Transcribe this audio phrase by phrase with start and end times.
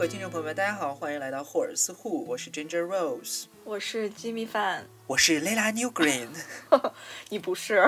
[0.00, 6.28] 各位听众朋友们，大家好，欢迎来到霍尔斯户，我是 Ginger Rose，我是 Jimmy Fan，我是 Layla Newgreen，
[7.28, 7.86] 你不是？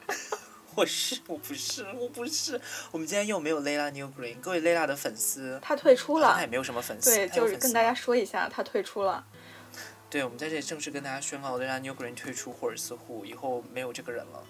[0.74, 2.58] 我是，我不是，我不是。
[2.90, 9.22] 我们今天又没有 Layla Newgreen，各位 Layla 的粉丝，他退出了，他也没有什么粉丝，对，就是跟大家说一下，他退出了。
[10.08, 14.42] 对，我们在这里正式跟大家宣告，Layla Newgreen 退出霍尔斯户，以后没有这个人了。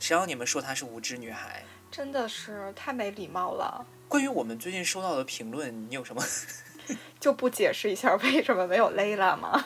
[0.00, 1.62] 谁让你们说她是无知女孩？
[1.92, 3.84] 真的是太没礼貌了。
[4.08, 6.24] 关于我们最近收到的评论，你有什么？
[7.20, 9.62] 就不解释一下为什么没有 Layla 吗？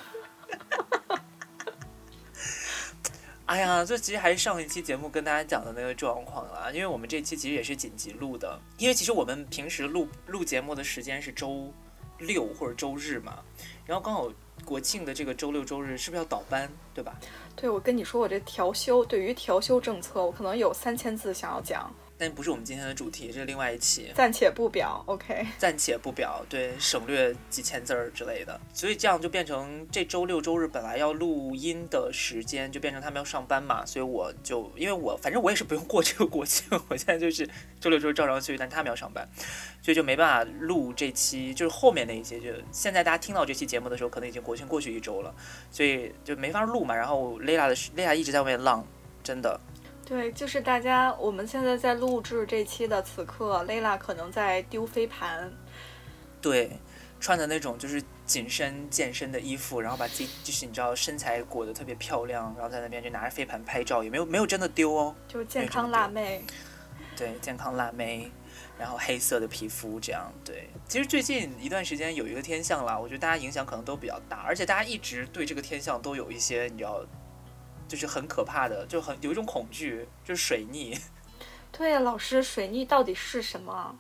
[3.46, 11.72] 哎呀，这其实还是上一期节目跟大家讲的那个状况了，因为我们这期其实也是紧急录的，因为其实我们平时录录节目的时间是周
[12.18, 13.38] 六或者周日嘛，
[13.86, 14.28] 然后刚好
[14.64, 17.14] 国庆的这个周六周日是不是要倒班，对吧？
[17.54, 21.88] 对，我跟你说，我这调休对于调休政策，我可能有三千字想要讲。
[22.18, 25.46] 但不是我们今天的主题，这是另外一期，暂且不表，OK。
[25.58, 28.58] 暂且不表，对，省略几千字儿之类的。
[28.72, 33.84] 所以这样就变成这周六周日本来要录音的时间，就变成他们要上班嘛。
[33.84, 37.46] 所以我就因为我反正我也是不用过这个国庆，我现在就是
[37.78, 39.28] 周六周日照常休息，但他们要上班，
[39.82, 42.40] 所以就没办法录这期，就是后面那一些。
[42.40, 45.34] 就现在大家听到这期节目的时候，可能已经国庆过去一周了，
[45.70, 46.94] 所以就没法录嘛。
[46.94, 48.86] 然后 Lila 的 Lila 一直在外面浪，
[49.22, 49.60] 真的。
[50.08, 55.52] 对，就是大家，我们现在在录制这期的此刻，Layla 可能在丢飞盘。
[56.40, 56.78] 对，
[57.18, 66.44] 穿的那种就是紧身健身的衣服，然后把自己就是你知道身材裹得特别漂亮，然后在那边就拿着飞盘拍照，也没有没有真的丢哦，就是健康辣妹。
[67.16, 68.30] 对，健康辣妹，
[68.78, 70.32] 然后黑色的皮肤这样。
[70.44, 77.04] 对，其实最近一段时间有一个天象啦，我觉得大家影响可能都比较大，而且大家一直对这个天象都有一些你知道。
[77.88, 80.98] 就是很可怕的，就很有一种恐惧，就是水逆。
[81.72, 83.98] 对呀，老师，水逆到底是什么？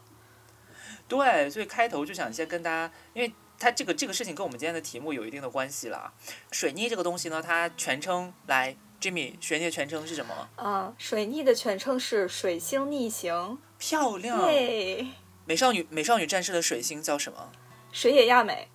[1.08, 6.12] 对，所以开头就想先跟大家，因为它这个这个事情跟我们今天的题目有一定的关系了。
[6.50, 10.48] 水逆这个东西呢，它全称来，Jimmy，水逆的全称是什么？
[10.56, 13.58] 嗯，水逆的全称是水星逆行。
[13.78, 14.38] 漂亮。
[14.40, 15.06] 对。
[15.44, 17.52] 美少女美少女战士的水星叫什么？
[17.92, 18.68] 水野亚美。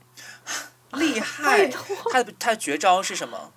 [0.94, 1.68] 厉害。
[2.12, 3.52] 她的她的绝招是什么？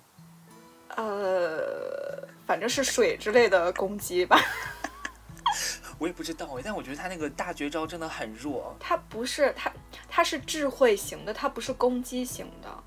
[0.95, 4.39] 呃，反正是水之类的攻击吧。
[5.97, 8.75] 我也不知道哎，但我觉得他那个大绝招真的很弱。
[8.79, 9.71] 他不是他，
[10.09, 12.83] 他是智慧型的，他不是攻击型的。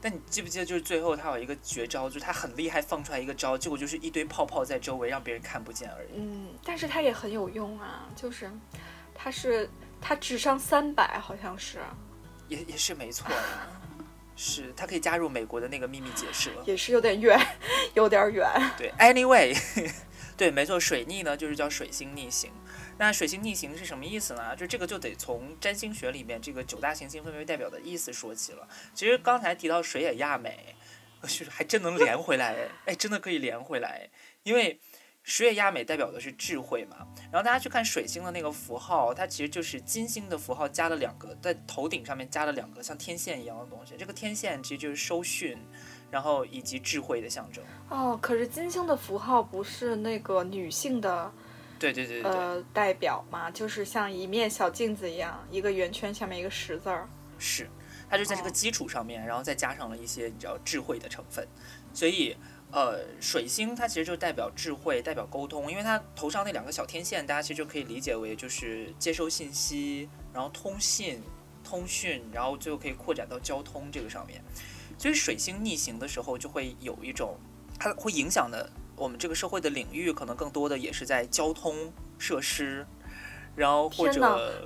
[0.00, 6.08] 但你记不记得，就是最后他有一个绝招，就是他很厉害，放出来一个招，结果就是一堆泡泡在周围，让别人看不见而已。
[6.14, 8.50] 嗯，但是他也很有用啊，就是
[9.14, 9.68] 他是
[10.00, 11.80] 他智商三百，好像是。
[12.48, 13.26] 也也是没错。
[14.36, 17.38] 是他可以加入美国的那个秘密结社，也是有点远，
[17.94, 18.46] 有点远。
[18.76, 19.56] 对，anyway，
[20.36, 22.52] 对，没错，水逆呢就是叫水星逆行。
[22.98, 24.54] 那水星逆行是什么意思呢？
[24.54, 28.68] 就这个就得从占星学里面这个九大行星分别代表的意思说起了。
[28.94, 30.76] 其实刚才提到水也亚美，
[31.22, 34.10] 就是还真能连回来，哎，真的可以连回来，
[34.42, 34.78] 因为。
[35.26, 36.98] 水野亚美代表的是智慧嘛，
[37.32, 45.58] 然后大家去看水星的那个符号，它其实就是金星的符号加了两个，在头顶上面加了两个像天线一样的东西，这个天线其实就是收讯，
[46.12, 47.62] 然后以及智慧的象征。
[47.88, 51.32] 哦，可是金星的符号不是那个女性的，
[51.76, 57.08] 对对对对，呃，代表嘛，就是像一面小镜子一样，一个圆圈下面一个十字儿。
[57.36, 57.68] 是，
[58.08, 61.44] 它就在这个基础上面，然后再加上了一些你知道智慧的成分，
[61.92, 62.36] 所以。
[62.72, 71.22] 呃，水星它其实就代表智慧，代表沟通，因为它头上那两个小天线，大家其实就可以理解为就是接收信息，然后通信、
[71.64, 74.42] 通讯，然后最后可以扩展到交通这个上面。
[74.98, 77.38] 所以水星逆行的时候，就会有一种
[77.78, 82.84] 它会影响的我们这个社会的领域，可能更多的也是在交通设施，
[83.54, 84.12] 然后或者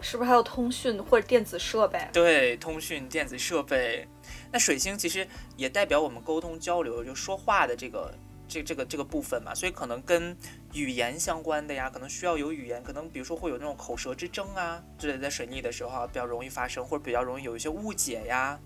[0.01, 2.09] 是不是还有通讯或者电子设备？
[2.13, 4.09] 对，通讯电子设备。
[4.53, 8.15] 那水星其实也代表我们沟通交流，就说话的这个
[8.49, 10.37] 这这个这个部分嘛，所以可能跟
[10.73, 18.59] 语言相关的呀，可能需要有语言，可能比如说会有那种口舌之争啊之类，在水逆的时候比较容易发生，或者比较容易有一些误解呀，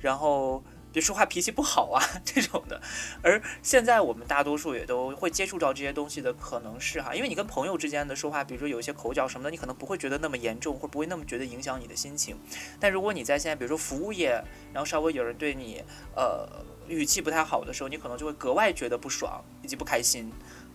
[0.00, 0.62] 然后。
[1.00, 2.80] 说话脾气不好啊 这种的，
[3.22, 12.38] 而现在我们大多数也都会接触到这些东西的可能是哈，因为你跟朋友之间的说话，比如说有一些口角什么的，你可能不会觉得那么严重，或不会那么觉得影响你的心情。
[12.80, 14.30] 但如果你在现在比如说服务业，
[14.72, 15.82] 然后稍微有人对你
[16.14, 16.48] 呃
[16.86, 20.30] 语气不太好的时候，你可能就会格外觉得不爽以及不开心。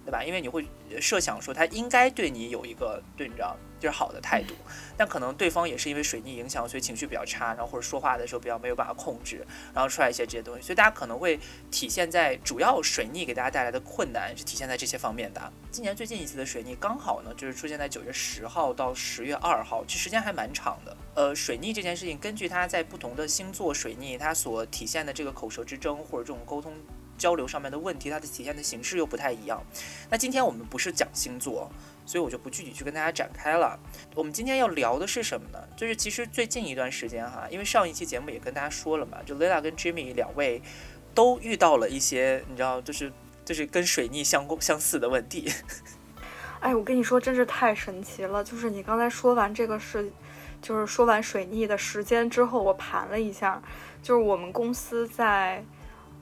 [0.06, 0.24] 对吧？
[0.24, 0.66] 因为你会
[1.00, 4.54] 设想说他应该对你有一个对你知道就是好的态度，
[4.98, 11.40] 但可能对方也是因为水逆影响，所以情绪比较差，然后或者说话的时候比较没有办法控制，然后出来一些这些东西，所以大家可能会
[11.72, 15.54] 体现在主要水逆给大家带来的困难是体现在这些方面的。
[15.72, 20.96] 今年最近一次的水逆刚好呢，就是出现在九月十号到十月二号，其实时间还蛮长的。
[21.16, 26.74] 呃，水逆这件事情，根据它在不同的星座水逆，它所体现的这个口舌之争或者这种沟通
[27.24, 29.64] 交流上面的问题，它的体现的形式又不太一样。
[30.10, 31.72] 那今天我们不是讲星座，
[32.06, 33.80] 所以我就不具体去跟大家展开了。
[34.14, 35.60] 我们今天要聊的是什么呢？
[35.74, 40.62] 就是其实最近一段时间哈，因为上一期节目也跟大家说了嘛，就 Lila 跟 Jimmy 两位
[41.16, 43.10] 都遇到了一些，你知道，就是
[43.46, 45.50] 就是跟水逆相相似的问题。
[46.60, 48.44] 哎，我跟你说，真是太神奇了！
[48.44, 50.12] 就是你刚才说完这个事，
[50.62, 53.62] 就是说完水逆的时间之后，我盘了一下，
[54.02, 55.64] 就是我们公司在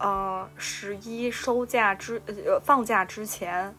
[0.02, 3.74] 呃十一收假之呃放假之前，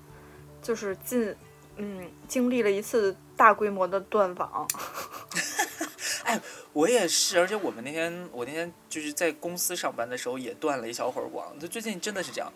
[0.63, 1.35] 就是进
[1.77, 4.67] 嗯经历了一次大规模的断网。
[6.25, 6.41] 哎，
[6.73, 12.51] 我也是，而且我们那天我那天就是在公司上班的时候也断了一小会儿网，就最近真的是这样。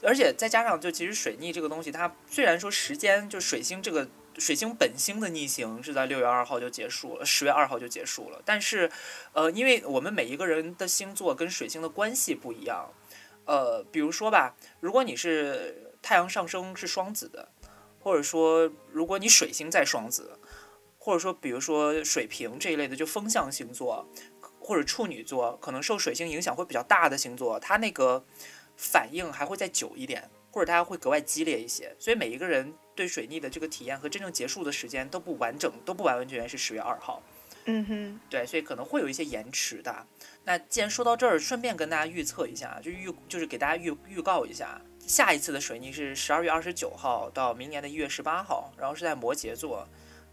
[0.00, 4.06] 而且再加上，就其实水逆这个东西，它虽然说时间就水星这个
[4.38, 8.40] 水星本星的逆行是在六月二号就结束了，十月二号就结束了。
[8.44, 8.88] 但是，
[9.32, 12.88] 呃，因为我们每一个人的星座跟水星的关系不一样，
[13.48, 17.48] 呃，比如说吧，如果你是太阳上升是双子的，
[17.98, 20.38] 或者说如果你水星在双子，
[20.98, 24.06] 或者说比如说水瓶这一类的就风象星座，
[24.60, 28.24] 或者处女座，可能受水星影响会比较大的星座，它那个。
[28.80, 37.20] 反应还会再久一点，或者它会格外激烈一些，所以每一个人对水逆的这个体验和真正结束的时间都不完整，都不完完全全是十月二号。
[37.64, 40.06] 嗯哼，对，所以可能会有一些延迟的。
[40.48, 49.86] 那既然说到这儿，顺便跟大家预测一下，就预就是给大家预预告一下，下一次的水逆是十二月二十九号到明年的一月十八号，然后是在摩羯座，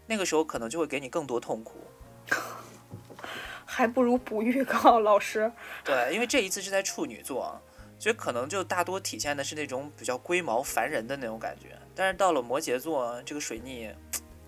[0.06, 1.86] 那个时候可能就会给你更多痛苦。
[3.66, 5.52] 还不如不预告，老师。
[5.84, 7.60] 对，因为这一次是在处女座。
[7.98, 13.90] 所以可能就大多体现的是那种比较龟毛烦人的那种感觉，但是到了摩羯座，这个水逆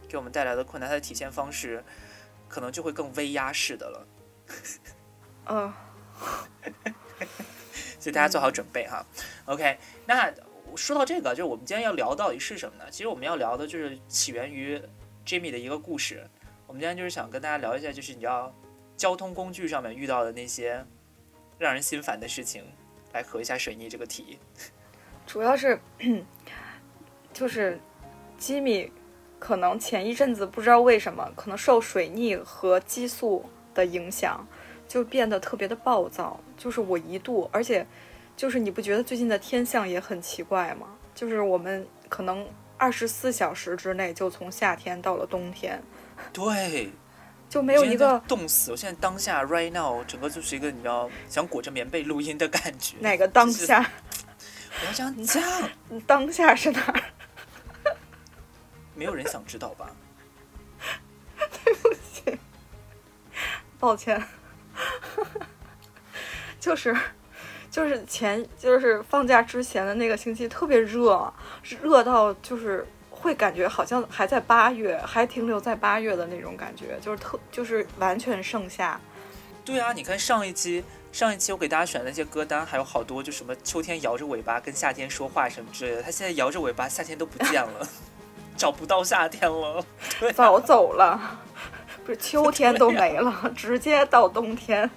[0.09, 1.85] 给我们带来的困难，它的体现方式
[2.49, 4.07] 可能就会更威压式的了。
[5.49, 5.73] 嗯，
[7.99, 9.05] 所以大家做好准备哈。
[9.47, 10.33] OK，那
[10.77, 12.85] 说到这个，就是我们今天要聊到底是什么呢？
[12.91, 14.81] 其实我们要聊的就是起源于
[15.27, 16.29] Jimmy 的一个故事。
[16.67, 18.55] 我们今天就是想跟大家聊一下，就是你知道
[18.97, 20.85] 交通工具上面遇到的那些
[21.59, 22.63] 让人心烦的事情。
[23.15, 24.39] 来合一下水逆这个题，
[25.27, 25.81] 主要是
[27.33, 27.81] 就是
[28.37, 28.93] 吉米
[29.39, 34.47] 可能前一阵子不知道为什么，可能受水逆和激素的影响，
[34.89, 36.41] 就变得特别的暴躁。
[36.57, 37.87] 就是我一度，而且
[38.37, 40.89] 就是你不觉得最近的天象也很奇怪吗？
[41.15, 45.81] 就是我们可能二十四小时之内就从夏天到了冬天。
[46.33, 46.91] 对。
[47.49, 48.71] 就没有一个冻死！
[48.71, 52.99] 我现在当下 right now 整个就是一个你知道想裹着棉被录音的感觉。
[53.01, 53.79] 哪个当下？
[54.83, 55.43] 我要这样讲。
[56.07, 57.03] 当下是哪儿？
[58.95, 59.97] 没有人想知道吧？
[61.65, 62.39] 对不起，
[63.81, 64.23] 抱歉。
[66.61, 66.97] 就是
[67.71, 71.33] 就是前就是放假之前的那个星期特别热，
[71.83, 72.87] 热到就是。
[73.21, 79.01] 会感觉好像还在八月，还停留在八月的那种感觉，就是特就是完全盛夏。
[79.65, 86.03] 对啊，你看上一期上一期我给大家选的那些歌单，还有好多就什么秋天摇着尾巴跟夏天说话什么之类的。
[86.05, 87.89] 他现在摇着尾巴，夏天都不见了，
[88.57, 89.85] 找不到夏天了，
[90.33, 91.41] 早走了，
[92.07, 94.89] 不是秋天都没了，直接到冬天，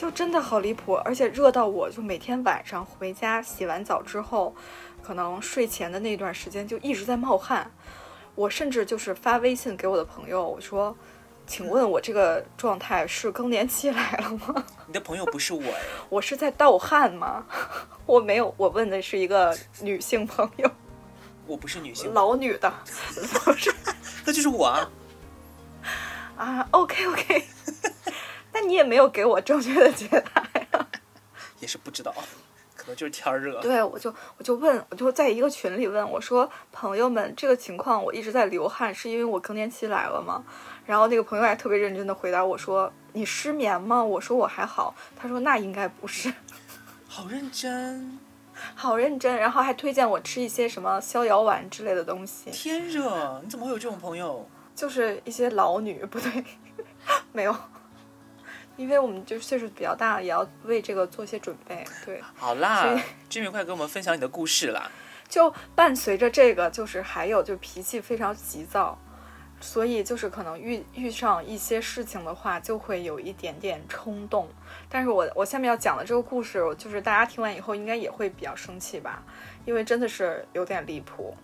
[0.00, 4.54] 就真的好离谱，而且热到我就每天晚上回家洗完澡之后。
[5.02, 7.70] 可能睡前的那段时间就一直在冒汗，
[8.34, 10.96] 我甚至就是发微信给我的朋友，我说
[11.46, 17.44] ：“请问我这个状态是更年期来了吗？” 你的朋友不是我哎，我是在盗汗吗？
[18.06, 20.70] 我没有，我问的是一个女性朋友。
[21.46, 22.72] 我不是女性，老女的，
[23.44, 23.74] 不是，
[24.24, 24.90] 那就是我啊。
[26.36, 27.44] 啊，OK OK，
[28.52, 30.86] 那你也没有给我正确的解答呀。
[31.58, 32.14] 也是不知道。
[32.74, 40.42] 可能就是天热，对我就我就问，我就在一个群里问我说：“朋友们，这个情况我一直在流汗，是因为我更年期来了吗？”
[40.86, 46.32] 然后那个朋友还特别认真的回答我说：“你失眠吗？”我说：“我还好。”他说：“那应该不是。
[47.06, 48.18] ”好认真，
[48.74, 52.50] 好认真，然后还推荐我吃一些什么逍遥丸之类的东西。
[52.50, 54.48] 天热，你怎么会有这种朋友？
[54.74, 56.44] 就是一些老女，不对，
[57.32, 57.54] 没有。
[58.80, 61.84] 因为我们就岁数比较大，也要为这个做些准备。
[62.06, 64.90] 对，好啦， Jimmy，快给我们分享你的故事啦！
[65.28, 68.98] 就伴随着这个，就是还有就脾气非常急躁，
[69.60, 74.48] 所以就是可能遇遇上一些事情的话，就会有一点点冲动。
[74.88, 79.22] 但是我我下面要讲的这个故事，就是大家听完以后应该也会比较生气吧，
[79.66, 81.36] 因为真的是有点离谱。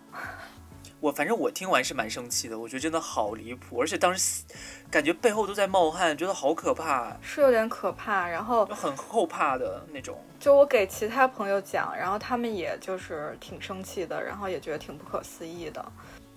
[1.06, 4.42] 我反正我听完是蛮生气的，我觉得真的好离谱，而且当时
[4.90, 8.28] 感觉背后都在冒汗，觉得好可怕，是有点可怕。
[8.28, 10.18] 然后就很后怕的那种。
[10.40, 15.92] 就我给其他朋友讲，然后他们也就是挺生气的，然后也觉得挺不可思议的。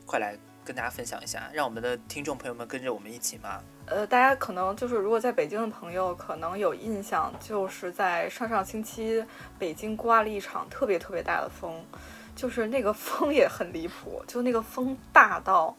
[0.06, 3.60] 快来跟大家分享一下，让我们的听众朋友们跟着我们一起骂。
[3.88, 9.26] 呃，大家可能就是如果在北京的朋友可能有印象，就是在上上星期
[9.58, 11.84] 北京刮了一场特别特别大的风，
[12.40, 15.76] 就是那个风也很离谱，就那个风大到，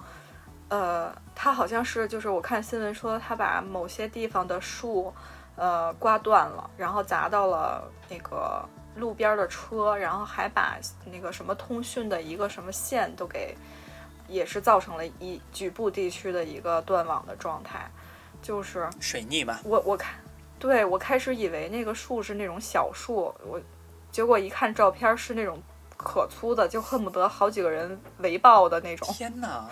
[0.68, 5.10] 呃，它好像是就是我看新闻说它把某些地方的树，
[5.56, 8.62] 呃，刮断了，然后砸到了那个
[8.94, 10.76] 路边的车，然后还把
[11.10, 13.56] 那个什么通讯的一个什么线都给，
[14.28, 17.90] 也是造成了一局部地区的一个断网的状态。
[18.42, 20.12] 就是水逆嘛，我我看，
[20.58, 23.58] 对我开始以为那个树是那种小树，我
[24.10, 25.58] 结果一看照片是那种
[26.02, 29.06] 可粗的，就恨不得好几个人围抱的那种。
[29.12, 29.68] 天哪，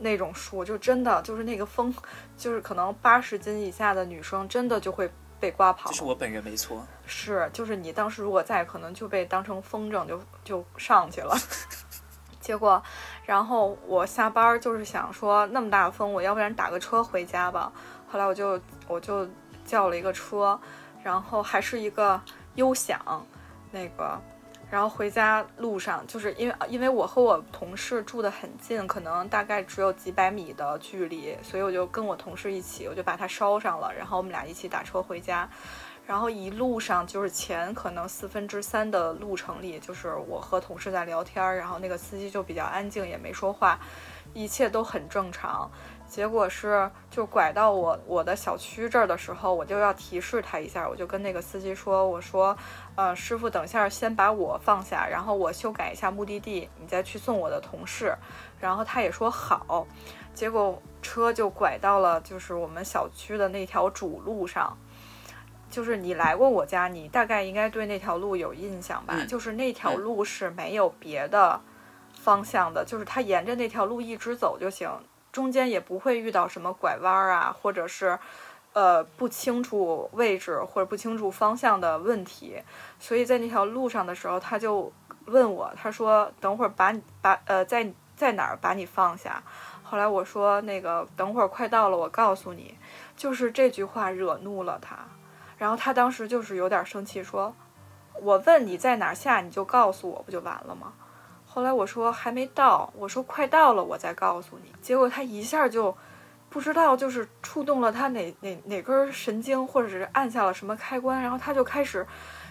[0.00, 1.94] 那种树就真的就是那个风，
[2.36, 5.90] 就是可能八十斤以下的女生真的就会被刮跑。
[5.90, 11.36] 这是我本人没错，是就是你当时如果在，可能就被当成风筝就就上去了。
[12.40, 12.82] 结果，
[13.24, 17.72] 然后我下班就是想说那么大风，我要不然打个车回家吧。
[18.06, 19.26] 后来我就我就
[19.64, 20.60] 叫了一个车，
[21.02, 22.20] 然后还是一个
[22.56, 23.00] 优享，
[23.70, 24.20] 那个，
[24.74, 35.48] 然后回家路上就是因为因为我和我同事住得很近，可能大概只有几百米的距离，所以我就跟我同事一起，我就把它捎上了，然后我们俩一起打车回家，
[36.04, 43.78] 然后一路上就是前可能四分之三的路程里，就是我和同事在聊天，然后那个司机就比较安静，也没说话，
[44.32, 45.70] 一切都很正常。
[46.14, 52.56] 结果是，就拐到我我的小区这儿的时候，我就要提示他一下，我就跟那个司机说：“我说，
[52.94, 58.16] 呃，师傅，等下先把我放下，然后我修改一下目的地，你再去送我的同事。”
[58.60, 59.88] 然后他也说好。
[60.32, 64.78] 结果车就拐到了就是我们小区的那条主路上，
[65.68, 69.16] 就是你来过我家，你大概应该对那条路有印象吧？
[69.26, 71.60] 就是那条路是没有别的
[72.12, 74.88] 方向的，就是他沿着那条路一直走就行。
[75.34, 78.16] 中间也不会遇到什么拐弯啊，或者是，
[78.72, 82.62] 呃，不清楚位置或者不清楚方向的问题。
[83.00, 84.92] 所以在那条路上的时候，他就
[85.24, 89.42] 问我，他说：“等会儿把你把呃在在哪儿把你放下？”
[89.82, 92.78] 后来我说：“那个等会儿快到了，我告诉你。”
[93.16, 94.96] 就是这句话惹怒了他，
[95.58, 97.52] 然后他当时就是有点生气，说
[98.22, 100.92] ：“我问你在哪儿下，你就告诉我，不就完了吗？”
[101.54, 104.72] 后来我说还没到，我说快到了，我再告诉你。
[104.82, 105.96] 结果他一下就
[106.50, 112.04] 不知道，就是触动了他哪哪哪根神经，或者是按下了什么开关，然后他就开始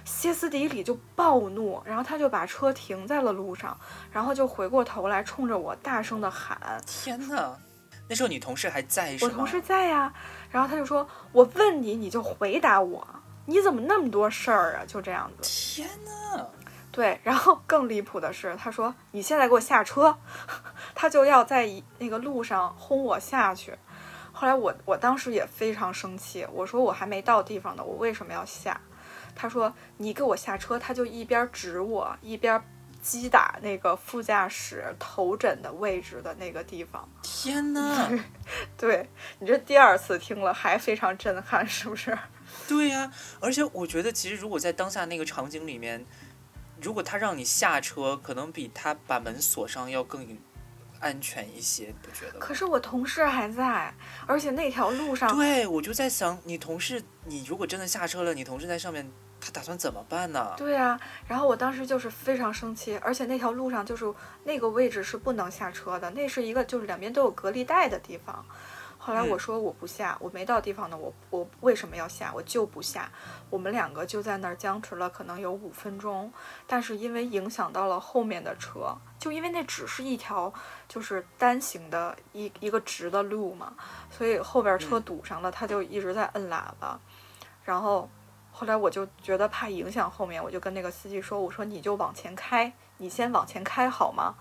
[0.05, 3.77] 歇斯底里，就暴怒，然后他就把车停在了路上，
[4.10, 6.57] 然后就回过头来冲着我大声的喊
[6.88, 7.53] ：“天哪！”
[8.07, 9.29] 那时候你同事还在是吗？
[9.29, 10.13] 我同事在呀。
[10.50, 13.05] 然后他就说：“我问你，你就回答我，
[13.45, 15.43] 你怎么那么多事儿啊？”就这样子。
[15.43, 16.48] 天哪！
[16.93, 20.15] 对，然后更离谱的是，他说：“你现在给我下车。
[20.93, 23.75] ”他就要在那个路上轰我下去。
[24.31, 28.79] 后来我我当时也非常生气，我说：“我还没到地方呢，我为什么要下？”
[29.35, 32.63] 他说：“你给我下车。”他就一边指我，一边
[33.01, 37.09] 击打那个副驾驶头枕的位置的那个地方。
[37.23, 38.07] 天哪！
[38.77, 39.09] 对
[39.39, 42.15] 你这第二次听了还非常震撼，是不是？
[42.67, 46.05] 对呀，而且我觉得其实如果在当下那个场景里面。
[46.83, 50.37] 如果他让你下车，可能比他把门锁上要更
[50.99, 52.39] 安全一些，不觉得？
[52.39, 53.93] 可是我同事还在，
[54.27, 55.35] 而且那条路上……
[55.35, 59.09] 对，我就在想，你同事，你如果真的下车了，你同事在上面，
[59.41, 60.53] 他打算怎么办呢？
[60.57, 64.05] 对啊，然后我当时就是非常生气，而且那条路上就是
[64.43, 68.45] 那个位置是不能下车的，那是一个就是两边都有隔离带的地方。
[69.05, 72.31] 后来我说我不下，我没到地方呢，我我为什么要下？
[72.33, 73.12] 我就不下。
[73.50, 76.31] 我们两个就在那儿僵持了，可能有五分钟。
[76.65, 80.53] 但是因为影响到了后面的车，就因为那只是一条
[80.88, 83.74] 就是单行的一一个直的路嘛，
[84.10, 86.98] 所以后边车堵上了，他就一直在摁喇叭。
[87.65, 88.10] 然后
[88.53, 94.36] 后来我就觉得怕影响后面，我就跟那个司机说：“我说你就往前开，你先往前开好吗？”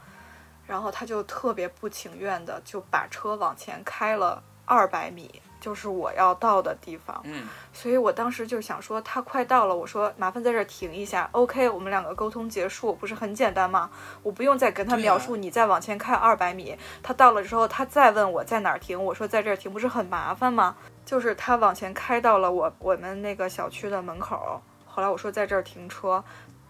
[0.69, 4.40] 然后他就特别不情愿的就把车往前开了。
[4.64, 13.90] 二百米就是我要到的地方，嗯，所以我当时就想说他快到了，我说麻烦在这儿停一下，OK，我们两个沟通结束，不是很简单吗？
[14.23, 20.76] 我不用再跟他描述，你再往前开二百米，他到了之后，他再问我在哪儿停，我说在这儿停，不是很麻烦吗？
[21.07, 26.25] 就是他往前开到了我我们那个小区的门口，后来我说在这儿停车，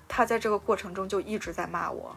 [0.06, 2.14] 他在这个过程中就一直在骂我，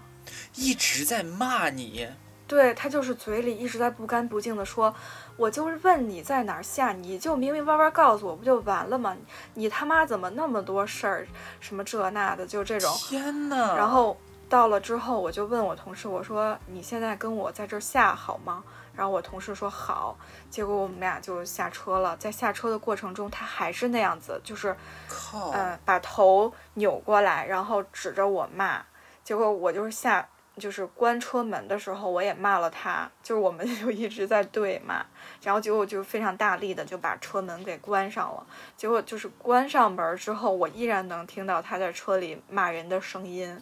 [0.55, 2.07] 一直在骂你。
[2.47, 4.93] 对他就是嘴里一直在不干不净的说，
[5.35, 9.17] 我就是问你在哪儿下，你就明明白白告诉我不就完了吗？
[9.55, 11.27] 你他妈怎么那么多事儿，
[11.59, 12.95] 什么这那的，就这种。
[12.97, 14.15] 天呐，然后
[14.47, 18.63] 到了之后，我就问我同事，我说你现在跟我在这儿下好吗？
[18.95, 20.15] 然后我同事说好。
[20.51, 24.77] 结果我们俩就下车了，在下车的过程中，他还是那样子，就是，
[25.09, 28.83] 靠，嗯，把头扭过来，然后指着我骂。
[29.23, 30.27] 结果我就是下。
[30.57, 35.05] 就是关车门的时候，我也骂了他，就是我们 就一直在对骂，
[35.41, 38.47] 然后结果就非常大力的就把车门给关上了。
[38.77, 43.61] 结果就是关上门之后，我依然能听到他在车里骂人的声音，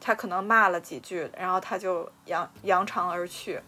[0.00, 3.60] 他可能骂了几句，然后他就扬扬长而去。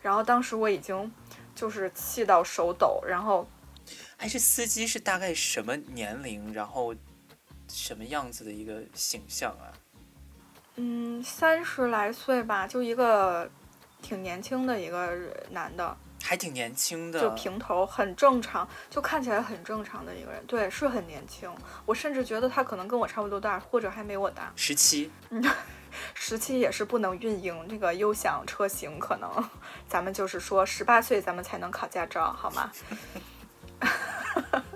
[0.00, 1.12] 然后当时我已经
[1.54, 3.48] 就是气到手抖，然后，
[4.16, 6.92] 哎，这司机是大概什么年龄，然后
[7.68, 9.70] 什么样子的一个形象啊？
[10.76, 13.50] 嗯，三十来岁吧，就一个
[14.00, 15.12] 挺年轻的一个
[15.50, 20.42] 男的，还挺年轻的，就平头，很正常，就看起来很正常的一个人。
[20.46, 21.52] 对，是很年轻。
[21.84, 24.50] 我甚至觉得他可能跟我差不多大，或者还没我大。
[24.56, 25.44] 十七，嗯，
[26.14, 29.30] 十七也是不能运营这个优享车型，可能
[29.86, 32.72] 咱们就是说十八岁咱们才能考驾照，好吗？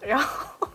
[0.00, 0.68] 然后，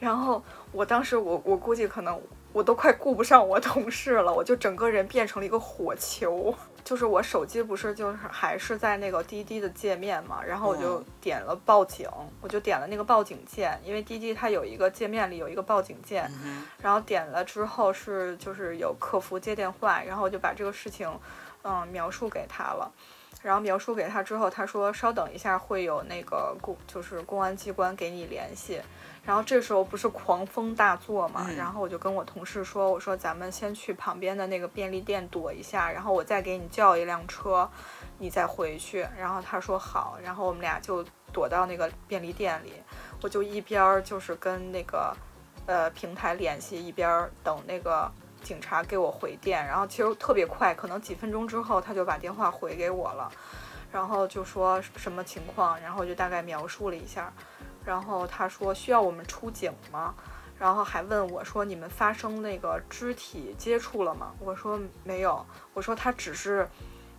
[0.00, 0.42] 然后
[0.72, 2.20] 我当时我我估计可能。
[2.56, 6.54] 我都快顾不上我同事了，我就整个人变成了一个火球。
[6.82, 12.08] 就是我手机不是就是还是在那个滴滴的界面嘛，然后我就点了报警，
[12.40, 16.30] 我就点了那个报警键，因为滴滴它有一个界面里有一个报警键，
[16.80, 21.06] 然后点了之后是就是有客服接电话，然后我就把这个事情
[21.62, 22.90] 嗯描述给他了，
[23.42, 28.80] 然后描述给他之后，他说稍等一下会有那个公就是公安机关给你联系。
[29.26, 37.68] 然后这时候不是狂风大作嘛，然后我就跟我同事说，我说咱们先去旁边的那个便利店躲一下，然后我再给你叫一辆车，
[38.18, 39.04] 你再回去。
[39.18, 42.72] 然后他说好，然后我们俩就躲到那个便利店里，
[43.20, 45.12] 我就一边就是跟那个
[45.66, 48.08] 呃平台联系，一边等那个
[48.44, 49.66] 警察给我回电。
[49.66, 53.28] 然后其实特别快，可能几分钟之后他就把电话回给我了，
[53.90, 57.32] 然后就说什么情况，然后就大概描述了一下。
[57.86, 60.12] 然后他说需要我们出警吗？
[60.58, 64.32] 然后还问我说你们发生那个肢体接触了吗？
[64.40, 65.44] 我说没有。
[65.72, 66.66] 我说他只是，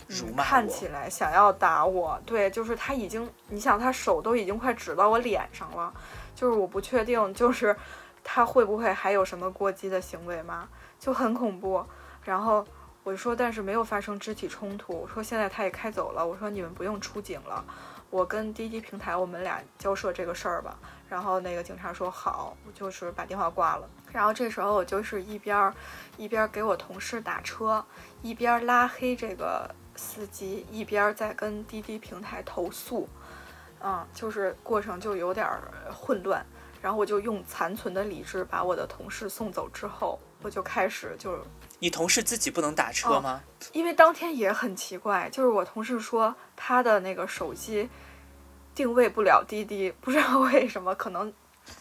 [0.09, 2.19] 嗯看起来想要打我。
[2.25, 5.93] 对，就是他已经，你想他手都已经快指到我脸上了，
[6.35, 7.75] 就是我不确定，就是
[8.23, 10.67] 他会不会还有什么过激的行为吗？
[10.99, 11.85] 就很恐怖。
[12.23, 12.65] 然后
[13.03, 14.93] 我就说，但是没有发生肢体冲突。
[14.93, 16.25] 我说现在他也开走了。
[16.25, 17.63] 我说你们不用出警了。
[18.09, 20.77] 我跟滴滴平台，我们俩交涉这个事儿吧。
[21.09, 23.89] 然后那个警察说好，我就是把电话挂了。
[24.11, 25.73] 然后这时候我就是一边儿
[26.17, 27.83] 一边儿给我同事打车，
[28.21, 33.07] 一边儿拉黑这个司机，一边儿在跟滴滴平台投诉。
[33.79, 35.61] 嗯，就是过程就有点儿
[35.93, 36.45] 混乱。
[36.81, 41.37] 然后我就用残存的理智把我的同事送走之后，我就开始就。
[41.79, 43.41] 你同事自己不能打车吗？
[43.71, 47.87] 因为当天也很奇怪，就是我同事说他的那个手机
[48.73, 51.31] 定位不了滴滴，不知道为什么，可能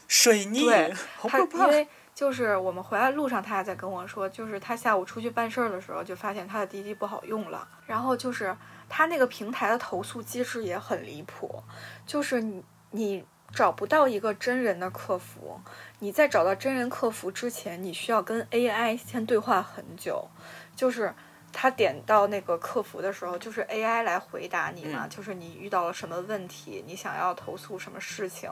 [0.06, 0.66] 水逆。
[0.66, 7.66] 对，他因为就是我们回来路上，他还在跟我说，就是他下午出去办事儿的时候，就发现他的滴滴不好用了。
[7.86, 8.54] 然后就是
[8.90, 11.62] 他那个平台的投诉机制也很离谱，
[12.04, 15.60] 就是你你找不到一个真人的客服。
[15.98, 20.28] 你在找到真人客服之前，你需要跟 AI 先对话很久，
[20.74, 21.14] 就是
[21.52, 28.50] 他点到那个客服的时候，就是 AI 来回答你嘛，就是你遇到了什么问题，你想要投诉什么事情，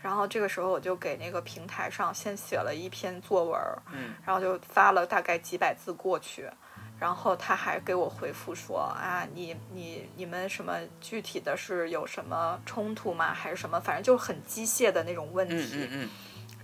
[0.00, 3.58] 然后这个时候我就给那个平台上先写了一篇作文，
[4.24, 6.46] 然后就发了大概几百字过去。
[7.02, 13.34] 然后他还给我回复说啊，你你你们什么具体的是有什么冲突吗？
[13.34, 13.80] 还是什么？
[13.80, 15.56] 反正就很机械的那种问题。
[15.56, 16.10] 嗯嗯嗯。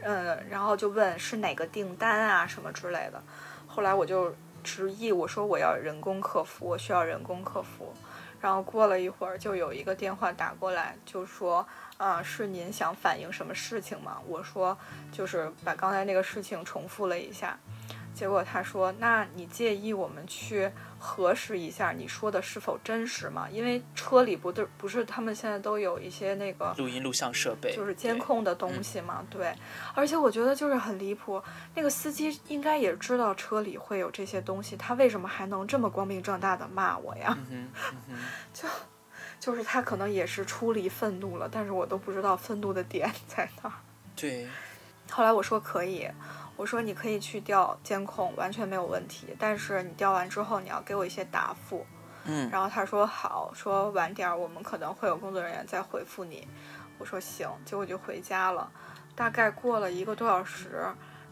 [0.01, 3.21] 嗯，然后就问是哪个订单啊什么之类的。
[3.67, 7.93] 后来我就执意我说我要人工客服，我需要人工客服。
[8.41, 14.19] 然后过了一会儿，就有一个电话打过来，就说啊，是您想反映什么事情吗？
[14.29, 14.79] 我说
[15.11, 17.59] 就是把刚才那个事情重复了一下。
[18.19, 23.47] 结果他说：“那你介意我们去核实一下你说的是否真实吗？
[23.49, 29.25] 因为车里不对，不是他们现在都有一些那个录音录像设备，就是监控的东西嘛。
[29.31, 29.55] 对，
[29.95, 31.41] 而且我觉得就是很离谱，
[31.77, 37.39] 那个司机应该也知道车里会有这些东西，他为什么还能这么光明正大的骂我呀？
[38.53, 38.69] 就
[39.39, 43.77] 就是他可能也是出离愤怒了，但是我都不知道愤怒的点 在哪儿。
[44.17, 44.49] 对，
[45.09, 46.09] 后来我说可以。”
[46.59, 51.87] 我说你可以去调监控，完全没有问题，但是你调完之后你要给我一些答复。
[52.25, 56.47] 嗯，然后他说好，说晚点儿我们可能会有工作人员再回复你。
[56.99, 58.69] 我说行，结果就回家了。
[59.15, 60.85] 大概过了一个多小时，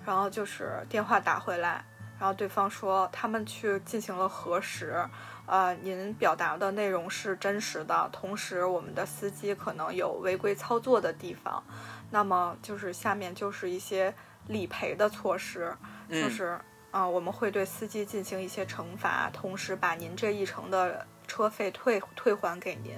[0.06, 1.84] 然后就是电话打回来，
[2.20, 5.04] 然后对方说他们去进行了核实，
[5.46, 11.62] 呃，您表达的内容是真实的，同时我们的司机可能有违规操作的地方，
[12.10, 14.14] 那么就是下面就是一些
[14.48, 15.74] 理赔的措施，
[16.08, 16.44] 就嗯是
[16.90, 22.94] 啊、呃我们会对司机进行一些惩罚，同时把您这一程的车费退退还给您。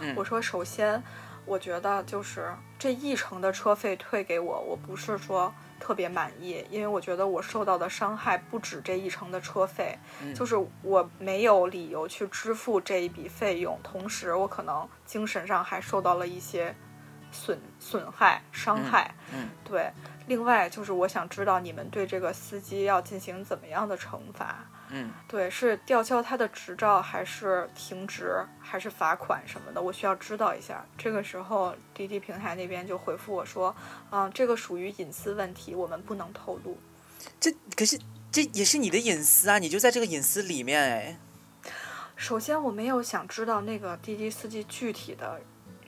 [0.00, 1.02] 嗯我说，首先，
[1.44, 16.74] 我觉得就是这一程的车费退给我，我不是说特别满意，因为我觉得我受到的伤害不止这一程的车费，嗯就是我没有理由去支付这一笔费用，同时我可能精神上还受到了一些
[17.30, 19.14] 损损害、伤害。
[19.32, 19.92] 嗯对，
[20.26, 24.64] 另外就是我想知道你们对这个司机要进行怎么样的惩罚？
[24.92, 29.80] 嗯对，是吊销他的执照，还是停职，还是罚款什么的？
[29.80, 30.84] 我需要知道一下。
[30.98, 33.74] 这个时候，滴滴平台那边就回复我说，
[34.10, 36.76] 嗯、这个属于隐私问题，我们不能透露。
[37.38, 37.96] 这可是
[38.32, 41.16] 这也是你的隐私啊，你就在这个隐私里面哎。
[42.16, 45.40] 首先，我没有想知道那个滴滴司机具体的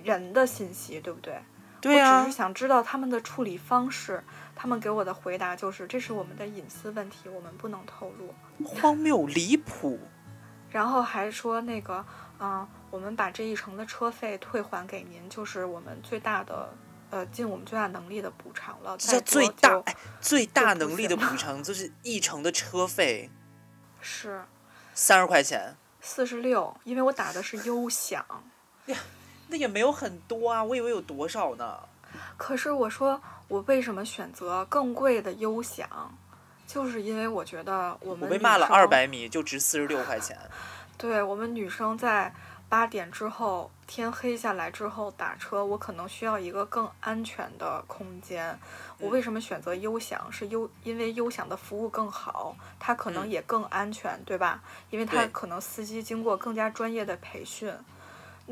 [0.05, 1.43] 人的信息，对不对？
[1.81, 4.23] 对啊我只是，想知道他们的处理方式。
[4.55, 8.33] 他们给我的回答就是，这是我们的隐私问题，我们不能透露。
[8.65, 9.99] 荒谬离谱。
[10.71, 12.05] 然后还说那个，
[12.39, 16.73] 嗯、我们把这一程的车费退还给您，就是我们最大的，
[17.11, 18.97] 呃，尽我们最大能力的补偿了。
[18.97, 23.29] 这叫最大哎，最大能力的补偿就是一程的车费
[24.01, 24.45] 是
[24.95, 28.25] 三十块钱，四十六，因为我打的是优享。
[29.53, 31.79] 那也没有很多啊，我以为有多少呢。
[32.39, 35.87] 可是我说我为什么选择更贵的优享，
[36.67, 40.39] 就是因为我觉得我们我被骂了二百米就值四十六块钱。
[40.97, 42.35] 对我们女生在
[42.71, 48.59] 八点之后，天黑下来之后打车，我可能需要一个更安全的空间。
[48.99, 50.33] 我为什么选择优享？
[50.33, 54.63] 是优，因为优享的服务更好，它可能嗯也更安全，对吧？
[54.89, 57.71] 因为它可能司机经过更加专业的培训。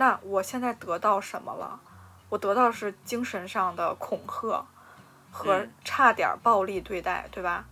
[0.01, 1.79] 那我现在得到什么了？
[2.31, 4.65] 我得到是精神上的恐吓
[5.31, 7.67] 和嗯差点暴力对待，对吧？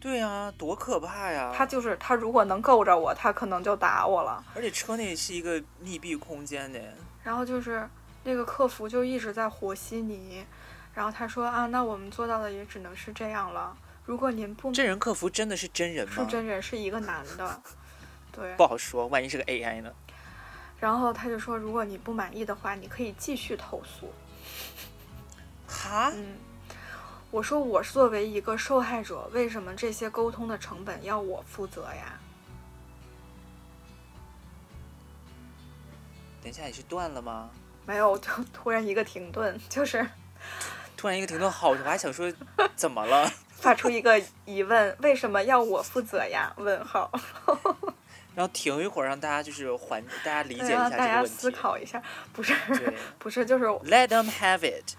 [0.00, 1.52] 对啊，多可怕呀！
[1.52, 4.44] 他就是他，如果能够着我，他可能就打我了。
[4.54, 6.80] 而且车内是一个密闭空间的，
[7.24, 7.88] 然后就是
[8.22, 10.46] 那个客服就一直在和稀泥，
[10.94, 13.76] 然后他说啊，那我们做到的也只能是这样了。
[14.04, 16.14] 如果您不这人客服真的是真人吗？
[16.14, 17.60] 是真人，是一个男的，
[18.30, 18.64] 对不。
[18.64, 19.92] 好说，万一是个 AI 呢？
[20.82, 24.12] 然后他就说，如果你不满意的话，你可以继续投诉。
[25.68, 26.10] 哈？
[26.12, 26.34] 嗯，
[27.30, 32.18] 我说我作为一个受害者，为什么这些沟通的成本要我负责呀？
[36.42, 37.48] 等一下，你是断了吗？
[37.86, 40.04] 没有，就突然一个停顿，就是
[40.96, 42.32] 突然一个停顿，好，我还想说
[42.74, 43.30] 怎么了？
[43.50, 46.52] 发出一个疑问：为什么要我负责呀？
[46.56, 47.08] 问号。
[48.34, 51.36] 然后停一会儿，让大家就是缓，大家理解，一让大家下这个问题。
[51.36, 52.54] 思考一下，不是
[53.18, 54.94] 不是，就是，Let them have it。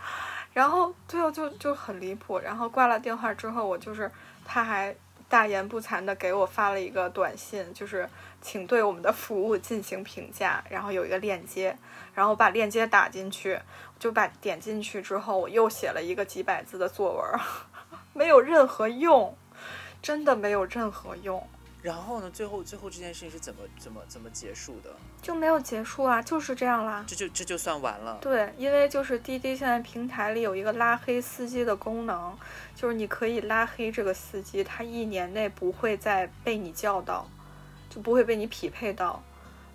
[0.54, 4.12] 然后最后就就很离谱，然后挂了电话之后，我就是
[4.46, 4.96] 他还
[5.28, 8.08] 大言不惭的给我发了一个短信，就是
[8.39, 11.76] 请对我们的服务进行评价，然后有一个链接，
[12.13, 13.60] 然后把链接打进去，
[13.98, 17.41] 就把点进去之后，我又写了一个几百字的作文，
[18.13, 19.36] 没有任何用，
[20.04, 21.50] 真的没有任何用。
[21.84, 22.32] 然后呢？
[22.32, 24.89] 最后最后这件事情是怎么怎么怎么结束的？
[25.22, 27.04] 就没有结束啊，就是这样啦。
[27.06, 28.17] 这就这就算完了。
[28.22, 32.34] 对，因为就是滴滴现在平台里有一个拉黑司机的功能，
[32.74, 37.28] 就是你可以拉黑这个司机，他一年内不会再被你叫到，
[37.89, 39.22] 就不会被你匹配到，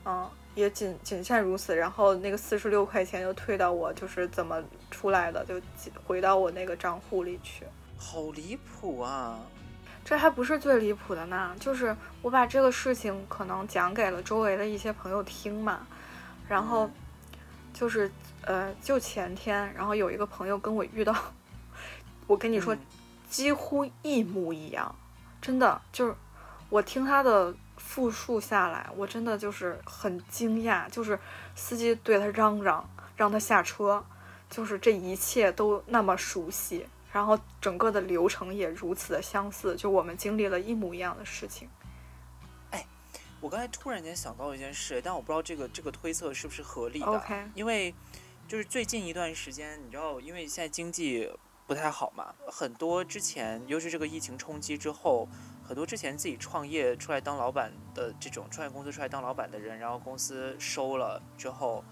[0.07, 1.77] 嗯，也仅仅限如此。
[1.77, 5.61] 然后那个四十六块钱就退到我就是怎么出来的，就
[6.07, 7.67] 回到我那个账户里去。
[7.99, 9.39] 好离谱啊！
[10.09, 15.87] 这还不是最离谱的呢，就是我把这个事情可能讲给了周围的一些朋友听嘛，
[16.49, 16.93] 然后嗯。
[17.75, 21.15] 就是呃，就前天，然后有一个朋友跟我遇到，
[22.27, 22.79] 我跟你说，嗯。
[23.29, 24.93] 几乎一模一样，
[25.43, 26.15] 真的就是
[26.71, 31.21] 我听他的复述下来，我真的就是很惊讶，就是
[31.55, 34.03] 司机对他嚷嚷，让他下车，
[34.49, 41.69] 就是这一切都那么熟悉，然后整个的流程也如此的相似，就我们经历了一模一样的事情。
[42.71, 42.87] 哎
[43.41, 47.07] 我刚才突然间想到一件事，但我不知道这个这个推测是不是合理的。
[47.07, 47.95] OK，因为
[48.47, 51.31] 就是最近一段时间，你知道，因为现在经济
[51.67, 52.35] 不太好嘛。
[52.51, 55.29] 很多之前，又是这个疫情冲击之后，
[55.63, 61.85] 很多之前自己创业出来当老板的这种创业公司出来当老板的人，然后公司收了之后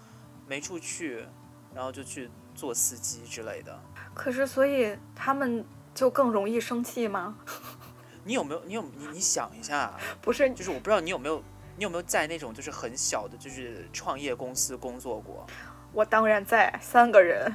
[0.45, 1.25] 没处去，
[1.73, 3.79] 然后就去做司机之类的。
[4.17, 7.37] 可是，所以他们就更容易生气吗？
[8.25, 8.63] 你有没有？
[8.65, 11.41] 你有你你想一下， 不是，就是我不知道你有没有，
[11.77, 15.45] 你有没有在那种就是很小的，就是创业公司工作过？
[15.93, 17.53] 我当然在，三个人。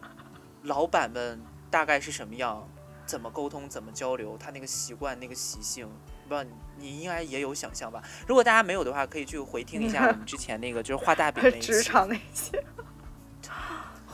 [0.62, 1.40] 老板们
[1.70, 2.68] 大概是什么样？
[3.06, 3.68] 怎么沟通？
[3.68, 4.36] 怎么交流？
[4.38, 5.88] 他那个习惯、那个习性，
[6.28, 8.02] 不知道你应该也有想象吧？
[8.28, 11.72] 如果大家没有的话，可以去回听一下我们之前那个就是画大饼那一期。
[11.72, 12.62] 职场那些。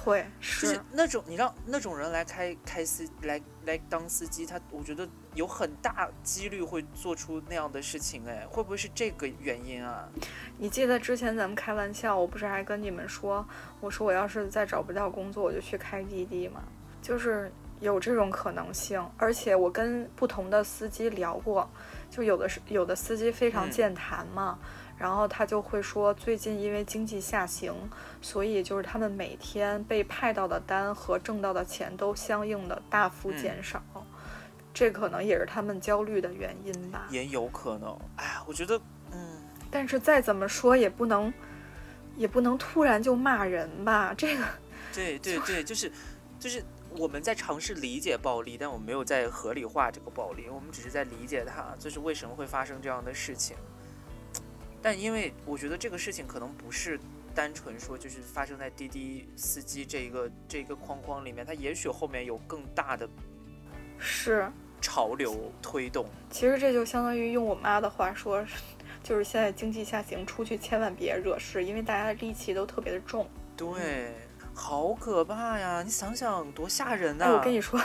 [0.02, 10.08] 会是那种你让那种人来开开司来来当司机，他我觉得有很大几率会做出那样的事情，哎，会不会是这个原因啊？
[10.56, 13.46] 你记得之前咱们开玩笑，我不是还跟你们说，
[13.80, 16.62] 我说我要是再找不到工作，我就去开滴滴嘛，
[17.02, 19.06] 就是有这种可能性。
[19.18, 21.68] 而且我跟不同的司机聊过，
[22.10, 24.58] 就有的是有的司机非常健谈嘛。
[25.00, 27.74] 然后他就会说，最近因为经济下行，
[28.20, 33.82] 所以就是他们每天被派到的单和挣到的钱都相应的大幅减少，
[34.74, 37.06] 这可能也是他们焦虑的原因吧。
[37.08, 38.78] 也有可能，哎呀，我觉得，
[39.10, 41.32] 嗯，但是再怎么说也不能，
[42.14, 44.12] 也不能突然就骂人吧。
[44.12, 44.44] 这个，
[44.92, 45.90] 对对对，就是
[46.38, 46.62] 就是
[46.98, 53.56] 我们在尝试理解暴力，但我们没有在合理化这个暴力，我们只是在理解它，就是为什么会发生这样的事情。
[54.82, 56.98] 但因为我觉得这个事情可能不是
[57.34, 63.08] 单纯说就是发生在滴滴司机这一个这一个框框里面，它也许后面有更大的
[63.98, 66.06] 是潮流推动。
[66.30, 68.44] 其实这就相当于用我妈的话说，
[69.02, 73.28] 就是现在经济下行，出去千万别惹事，因为大家的戾气都特别的重。
[73.56, 74.14] 对，
[74.54, 75.82] 好可怕呀！
[75.82, 77.30] 你想想多吓人呐！
[77.30, 77.78] 我跟你说，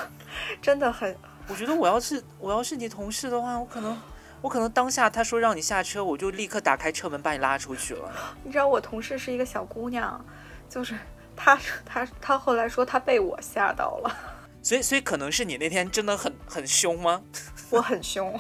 [0.62, 1.16] 真的很。
[1.48, 3.96] 我觉得我要是我要是你同事的话，我可能。
[4.42, 8.12] 我可能当下他说让你下车，我就立刻打开车门把你拉出去了。
[8.44, 10.24] 你知道我同事是一个小姑娘，
[10.70, 10.96] 就是
[11.36, 14.16] 她她她后来说她被我吓到了。
[14.62, 17.22] 所以所以可能是你那天真的很很凶吗？
[17.72, 18.38] 我很凶。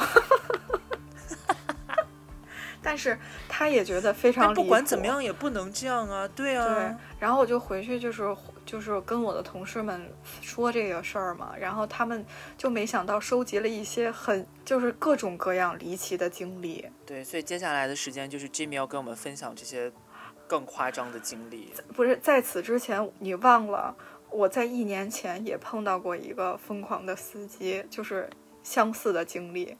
[2.81, 3.17] 但是
[3.49, 6.67] 他也觉得非常不管怎么样也不能这样啊，对啊。
[6.67, 6.95] 对。
[7.19, 8.21] 然后我就回去就是
[8.65, 12.25] 就是跟我的同事们说这个事儿嘛，然后他们
[12.57, 16.85] 就没想到收集了一些很就是各种各样离奇的经历。
[17.05, 19.91] 对，所以接下来的时间就是 Jimmy 要跟我们分享这些
[20.47, 21.71] 更夸张的经历。
[21.93, 23.95] 不是在此之前，你忘了
[24.29, 28.29] 我在一年前也碰到过一个疯狂的司机，就是
[28.63, 29.77] 相似的经历。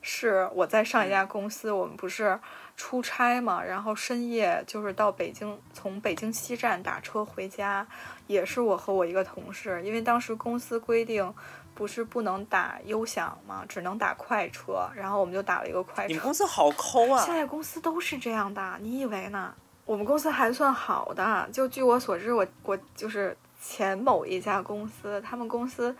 [0.00, 2.38] 是我在上一家公司，我们不是
[2.78, 7.84] 出差嘛，然后深夜就是到北京，从北京西站打车回家，
[8.28, 11.34] 也是我和我一个同事，因为当时公司规定
[11.74, 16.08] 不是不能打优享嘛，只能打快车，然后我们就打了一个快车。
[16.08, 17.20] 你们公司好抠啊！
[17.26, 19.52] 现在公司都是这样的，你以为呢？
[19.84, 25.94] 我们公司还算好的，就据我所知，我我就是前某一家公司，他们公司。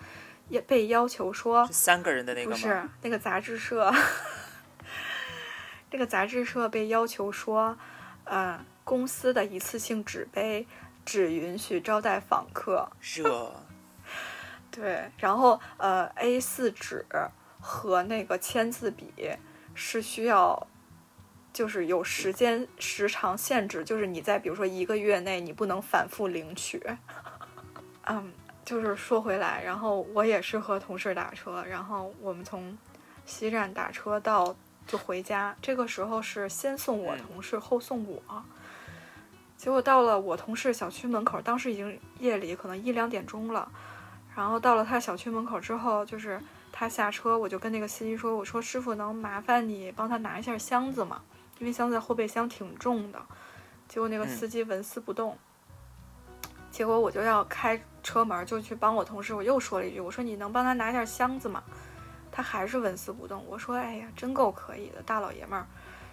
[0.51, 3.93] 也被要求说三个人的那个不是那个杂志社，
[5.91, 7.77] 这个杂志社被要求说，
[8.25, 10.67] 呃，公司的一次性纸杯
[11.05, 12.89] 只允许招待访客。
[13.01, 13.53] 热。
[14.71, 17.05] 对，然后呃，A 四纸
[17.61, 19.13] 和那个签字笔
[19.75, 20.67] 是需要，
[21.53, 26.83] 就是有时间时长限制，就是你在比如说一个月内你不能反复领取。
[28.07, 28.33] 嗯。
[28.65, 32.77] 就是说回来，然后我也是和同事打车，然后我们从
[33.25, 34.55] 西站打车到
[34.89, 35.55] 就回家。
[35.63, 38.43] 这个时候是先送我同事，后送我。
[39.57, 43.71] 结果到了我同事小区门口，当时已经夜里可能一两点钟了。
[44.35, 46.41] 然后到了他小区门口之后，就是
[46.73, 51.21] 他下车，我就跟那个司机说：“我说师傅，能麻烦你帮他拿一下箱子吗？
[51.59, 53.21] 因为箱子后备箱挺重的。”
[53.89, 55.37] 结果那个司机纹丝不动。
[56.71, 59.35] 结果我就要开车门，就去帮我同事。
[59.35, 61.65] 我又说了一句：“我说你能帮他拿一下箱子吗？”
[62.39, 63.45] 他还是纹丝不动。
[63.49, 65.67] 我说：“哎呀，真够可以的，大老爷们儿，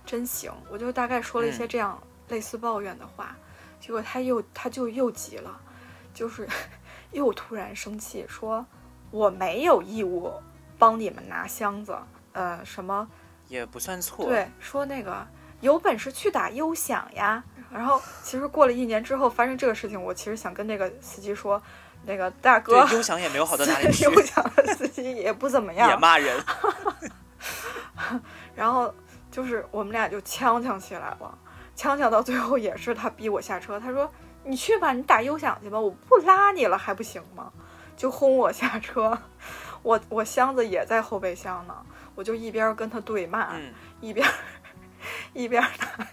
[0.08, 3.36] 真行。”我就大概说了一些这样类似抱怨的话。
[3.80, 5.62] 结果他又他就又急了，
[6.16, 6.50] 就是
[7.14, 8.66] 又突然生气，说
[9.12, 10.34] ：“我没有义务
[10.80, 11.96] 帮你们拿箱子。”
[12.34, 13.08] 呃，什么
[13.48, 14.26] 也不算错。
[14.26, 15.28] 对，说那个
[15.62, 17.44] 有本事去打优享呀。
[17.72, 21.62] 然后，其实过了一年之后发生这个事情，我其实想跟那个司机说，
[22.06, 26.44] 那个大哥，优享也没有好到哪里 去，优享的司机也不怎么样， 也骂人。
[28.56, 28.94] 然后
[29.32, 31.38] 就是我们俩就呛呛起来了，
[31.76, 34.10] 呛呛到最后也是他逼我下车，他说
[34.44, 37.52] ：“你去吧，你打优享去吧，我不拉你了还不行吗？”
[37.98, 39.18] 就轰我下车。
[39.82, 41.76] 我我箱子也在后备箱呢，
[42.16, 44.28] 我就一边跟他对骂，嗯，一边
[45.34, 46.08] 一边拿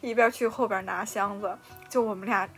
[0.00, 1.56] 一边去后边拿箱子，
[1.88, 2.48] 就我们俩。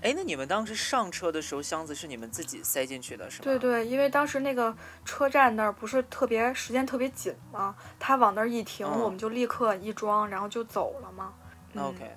[0.00, 3.44] 哎，那你们当时上车的时候，箱子是你们自己塞进去的，是吗？
[3.44, 7.74] 对对，因为当时那个车站那儿不是特别时间特别紧吗？
[7.98, 11.32] 他往那儿一停，嗯我们就立刻一装，然后就走了嘛。
[11.72, 12.16] 那嗯 OK，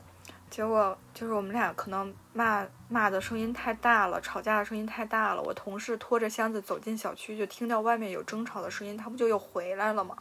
[0.50, 5.42] 结果就是我们俩可能骂骂的声音太大了，吵架的声音太大了。
[5.42, 10.16] 我同事拖着箱子走进小区，就听到外面有争吵的声音，他不就又回来了吗？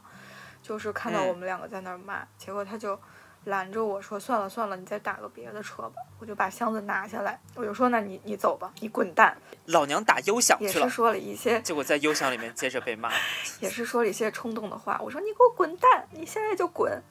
[0.62, 2.98] 就是看到嗯我们两个在那儿骂，结果他就
[3.44, 9.36] 拦着我说：“算了算了，你再打个别的车吧。”我就把箱子拿下来，我就说：“那你你走吧，你滚蛋。
[9.66, 13.10] 老娘打优”享也是，说了一些，结果在优享里面接着被骂。
[13.60, 14.98] 也是说了一些冲动的话。
[15.02, 17.02] 我说：“你给我滚蛋，你现在就滚。”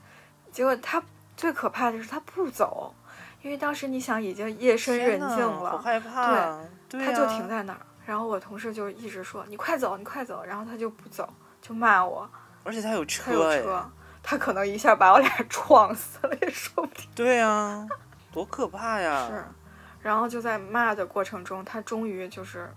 [0.52, 1.04] 结果他
[1.36, 2.94] 最可怕的是他不走，
[3.42, 5.82] 因为当时你想已经夜深人静了好了。
[5.82, 6.60] 害怕。
[6.90, 7.48] 对，他就停。
[7.48, 11.28] 在那儿，然后我同事就一直说你快走，你快走，然后他就不走，
[11.62, 12.30] 就骂我，
[12.64, 13.44] 而且他有他有。
[13.62, 13.92] 车，
[14.24, 17.08] 他可能一下把我俩撞死了也说不定。
[17.14, 17.86] 对啊，
[18.32, 19.28] 多可怕呀！
[19.30, 19.46] 是，
[20.02, 22.74] 然后就在骂的过程中，他终于就是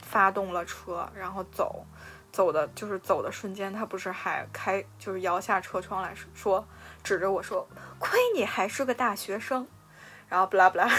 [0.00, 1.84] 发动了车，然后走，
[2.32, 6.66] 走的就是走的瞬间，他不是还开就是摇下车窗来说，
[7.04, 9.68] 指着我说，亏你还是个大学生，
[10.28, 10.90] 然后不拉不拉，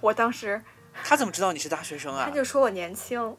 [0.00, 0.62] 我当时
[1.04, 2.34] 他怎么知道你是大学生啊他？
[2.34, 3.36] 就说我年轻，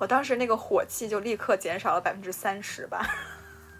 [0.00, 3.06] 我当时那个火气就立刻减少了百分之三十吧。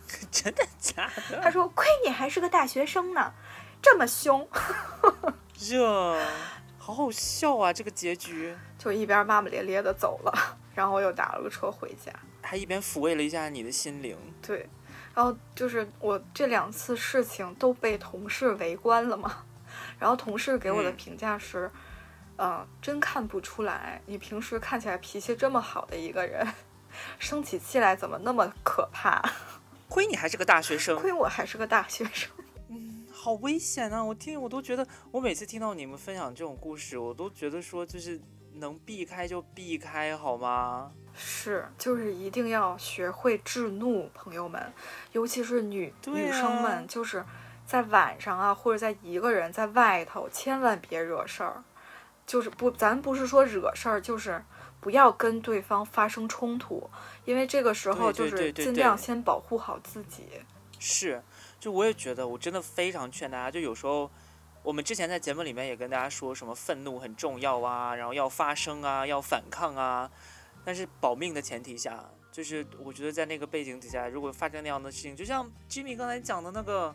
[0.30, 1.40] 真的假的？
[1.40, 3.32] 他说：“亏你还是个大学生呢，
[3.80, 4.46] 这么凶。
[5.56, 6.26] 这
[6.78, 7.72] 好好笑啊！
[7.72, 12.12] 这个结局，”就一边骂骂咧咧的走了，然后我又打了个车回家。
[12.42, 14.16] 还一边抚慰了一下你的心灵。
[14.42, 14.68] 对，
[15.14, 19.44] 然后就是我这两次事情都被同事围观了嘛，
[19.98, 21.70] 然后同事给我的嗯评价是，
[22.40, 26.46] 呃，真看不出来，你平时看起来脾气这么好的一个人，
[27.20, 29.22] 生起气来怎么那么可怕？
[29.90, 32.30] 亏你还是个大学生，亏我还是个大学生。
[32.72, 34.02] 嗯好危险啊！
[34.02, 38.18] 我听我都觉得，我每次听到你们分享这种故事，我都觉得说就是
[38.54, 40.90] 能避开就避开，好吗？
[41.12, 44.72] 是，就是一定要学会制怒，朋友们，
[45.12, 47.22] 尤其是女、对女生啊们，就是
[47.66, 51.62] 在晚上啊，或者在一个人在外头，千万别惹事儿。
[52.30, 54.40] 就是不，咱不是说惹事儿，就是
[54.80, 56.88] 不要跟对方发生冲突，
[57.24, 60.28] 因为这个时候就是尽量先保护好自己。
[60.78, 61.20] 是，
[61.58, 64.08] 就我也觉得，我真的非常劝大家，就有时候
[64.62, 70.08] 我们之前在节目里面也跟大家说什么愤怒很重要啊，然后要发声啊，要反抗啊，
[70.64, 76.94] 但是保命的前提下，就是我觉得在那个背景底下，如果发生那样的事情，就像 Jimmy 刚才讲的那个，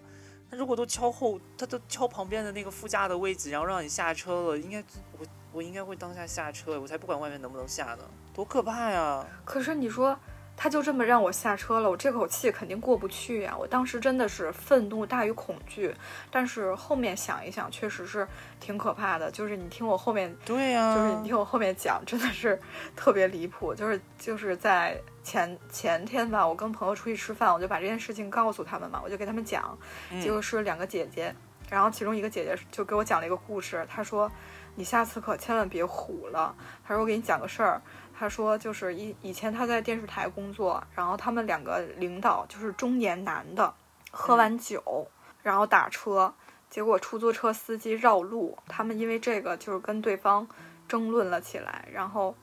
[0.49, 4.84] 他如果都敲后，他都敲旁边的那个副驾的位置，然后让你下车了，应该
[5.17, 8.03] 我我应该会当下下车，我才不管外面能不能下呢，
[8.34, 9.25] 多可怕呀！
[9.43, 10.17] 可是你说，
[10.58, 13.55] 他就这么让我下车了，我这口气肯定过不去呀。
[13.58, 15.93] 我当时真的是愤怒大于恐惧，
[16.29, 18.27] 但是后面想一想，确实是
[18.60, 19.29] 挺可怕的。
[19.31, 22.60] 就是你听我后面，对呀、就是你听我后面讲，真的是
[22.95, 23.73] 特别离谱。
[23.73, 29.75] 就是就是在前前天吧，我跟朋友出去吃饭，我就把这件事情告诉他们嘛，我就给他们讲，
[30.11, 31.35] 嗯结果是两个姐姐，
[31.67, 34.31] 然后其中一个姐姐就给我讲了一个故事，她说
[34.75, 36.55] 你下次可千万别虎了。
[36.85, 37.81] 她说我给你讲个事儿，
[38.13, 43.73] 她说就是以以前她在电视台工作，然后他们两个领导就是中年男的，
[44.11, 45.09] 喝完酒、
[45.41, 46.31] 然后打车，
[46.69, 50.47] 结果出租车司机绕路，他们因为这个就是跟对方
[50.88, 52.35] 争论了起来，然后。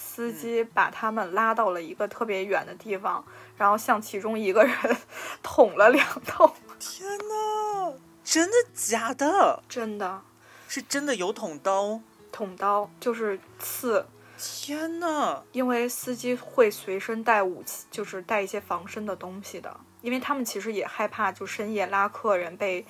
[0.00, 3.24] 司机把他们拉到了一个特别远的地方，
[3.56, 4.74] 然后向其中一个人
[5.42, 6.54] 捅了两刀。
[6.78, 9.62] 天呐，真的假的？
[9.68, 10.22] 真的，
[10.68, 12.00] 是真的有捅刀？
[12.30, 14.06] 捅刀就是刺，
[14.38, 15.42] 天呐！
[15.50, 22.86] 因为司机会随身带武器，就是带一些防身的东西的，因为他们其实也害怕，就深夜拉客人被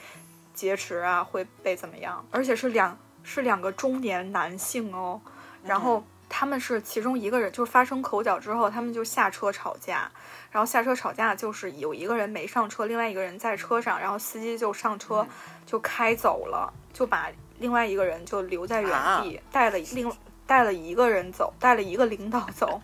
[0.53, 5.21] 劫持啊，会被怎么样，而且是两是两个中年男性哦，
[5.65, 10.11] 然后他们是其中一个人就是发生口角之后，他们就下车吵架，
[10.51, 15.27] 然后下车吵架就是有一个人没上车，另外一个人在车上，然后司机就上车
[15.65, 20.13] 就开走了，就把另外一个人就留在原地，带了另
[20.47, 22.81] 带了一个人走，带了一个领导走，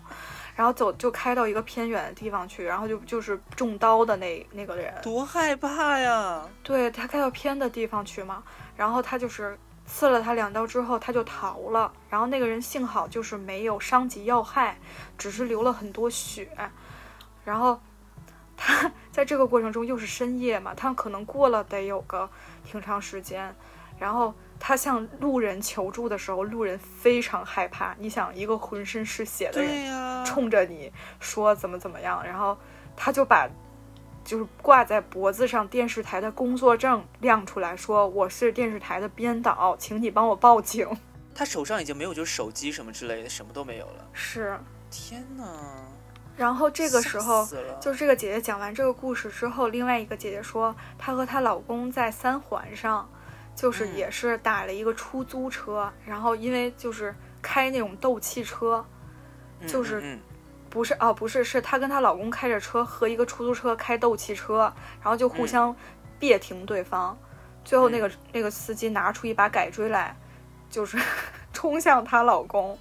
[0.55, 6.43] 然后走就开到一个偏远的地方去，然后就就是中刀的那那个人，多害怕呀！
[6.63, 8.43] 对他开到偏的地方去嘛，
[8.75, 11.91] 然后他就是刺了他两刀之后，他就逃了。
[12.09, 14.77] 然后那个人幸好就是没有伤及要害，
[15.17, 16.49] 只是流了很多血。
[17.43, 17.79] 然后
[18.57, 22.29] 他在这个过程中又是深夜嘛，他可能过了得有个
[22.63, 23.55] 挺长时间，
[23.99, 27.95] 然后他向路人求助的时候，路人非常害怕。
[27.99, 32.57] 你想，一个浑身是血的人、冲着你说怎么怎么样，然后
[32.95, 33.47] 他就把
[34.25, 40.89] 就是挂在脖子上电视台的工作证亮出来说：“我是电视台的编导，请你帮我报警。
[41.33, 44.09] 他手上已经没有就是手机什么之类的，什么都没有了”。
[44.11, 44.59] 是，
[44.89, 45.45] 天哪！
[46.35, 47.47] 然后这个时候
[47.79, 53.09] 就是这个姐姐讲完这个故事之后，另外一个姐姐说，她和她老公在三环上，
[53.55, 58.85] 就是嗯也是打了一个出租车，然后因为就是开那种斗气车，
[59.61, 60.19] 嗯就是
[60.75, 64.69] 不是哦，不是，是她跟她老公开着车和一个出租车开斗气车，
[65.01, 65.75] 然后就互嗯相
[66.19, 67.17] 别停对方，
[67.63, 70.13] 最后那个、嗯那个司机拿出一把改锥来，
[70.69, 70.99] 就是
[71.53, 72.77] 冲向她老公，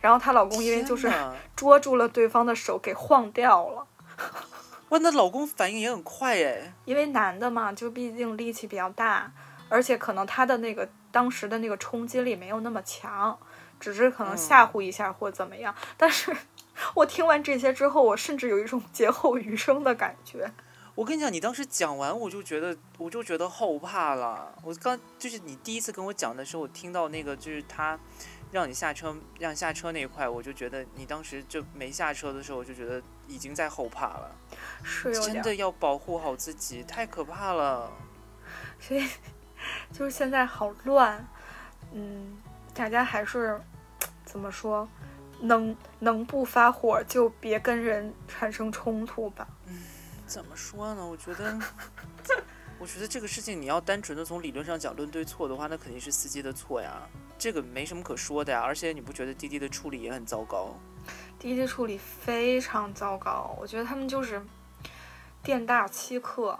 [0.00, 1.08] 然后她老公因为就是
[1.54, 3.86] 捉住了对方的手给晃掉了。
[4.88, 6.74] 哇，那老公反应也很快哎。
[6.86, 9.30] 因为男的嘛，就毕竟力气比较大，
[9.68, 13.38] 而且可能他的那个当时的那个冲击力没有那么强，
[13.78, 15.74] 只是可能吓唬一下或怎么样。
[15.96, 16.34] 但是
[16.94, 20.50] 我听完这些之后，我甚至有一种劫后余生的感觉。
[20.94, 24.52] 我跟你讲，你当时讲完，我就觉得，我就觉得后怕了。
[24.64, 27.96] 我刚就是你第一次跟我讲的时候，我听到那个就是他
[28.50, 34.34] 让你下车，让你下车那一块，我就觉得你当时就没下车的时候，我就觉得已经在后怕了。
[34.82, 37.92] 是有，真的要保护好自己，太可怕了。
[38.80, 39.08] 所以
[39.92, 41.24] 就是现在好乱，
[41.92, 42.36] 嗯，
[42.78, 43.60] 大家还是
[44.24, 44.88] 怎么说，
[45.40, 49.48] 能能不发火就别跟人产生冲突吧。
[49.66, 49.82] 嗯
[50.28, 51.04] 怎么说呢？
[51.04, 51.58] 我觉得，
[52.78, 57.02] 我觉得这个事情你要单纯的从理论上讲论对错的话，那肯定是司机的错呀，
[57.36, 58.60] 这个没什么可说的呀。
[58.60, 60.78] 而且你不觉得滴滴的处理也很糟糕？
[61.36, 64.40] 滴滴处理非常糟糕，我觉得他们就是
[65.42, 66.56] 店大欺客，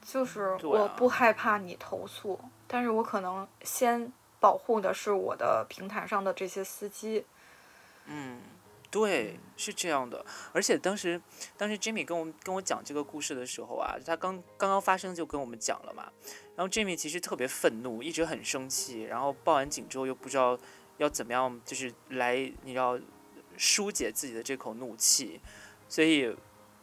[0.00, 4.10] 就是我不害怕你投诉，但是我可能先
[4.40, 7.24] 保护的是我的平台上的这些司机。
[8.06, 8.40] 嗯，
[8.90, 10.24] 对，是这样的。
[10.52, 11.20] 而且当时，
[11.56, 16.10] 当时 Jimmy 跟我跟我讲这个故事的时候啊，他刚刚刚发生就跟我们讲了嘛。
[16.56, 20.58] 然后 Jimmy 其实特别愤怒，一直很生气，然后报完警之后又不知道
[20.96, 22.98] 要怎么样，就是来你要
[23.56, 25.40] 疏解自己的这口怒气，
[25.88, 26.36] 所以。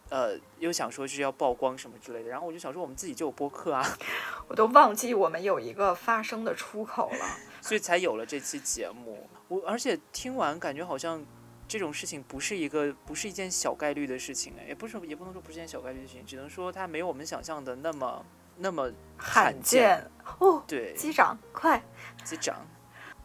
[0.10, 3.84] 呃，又想说是要曝光什么之类的，然后我就想说，我们自己就有播客啊，
[4.47, 7.26] 我都忘记我们有一个发声的出口了。
[7.62, 9.28] 所以才有了这期节目。
[9.47, 11.24] 我而且听完感觉好像
[11.68, 18.26] 这种事情不是一个不是一件小概率的事情哎，也不是也不能说不是一件小概率的事情，只能说它没有我们想象的那么
[18.58, 19.82] 那么罕见。
[19.82, 21.84] 见哦，对，机长快！
[22.24, 22.64] 机长，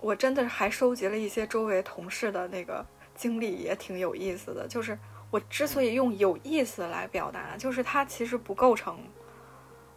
[0.00, 4.66] 我真的还收集了一些周围同事的那个经历，也挺有意思的。
[4.66, 4.98] 就是
[5.30, 8.98] 我之所以用有意思来表达，就是它其实不构成，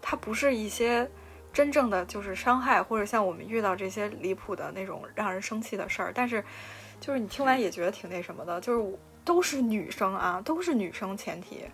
[0.02, 1.10] 它不是一些
[1.52, 6.12] 真正的就是伤害，或者像我们遇到这些离谱的那种让人生气的事儿。
[6.14, 6.44] 但是，
[7.00, 11.66] 就是你听完也觉得挺那什么的，就是都是女生啊，都是女生前提，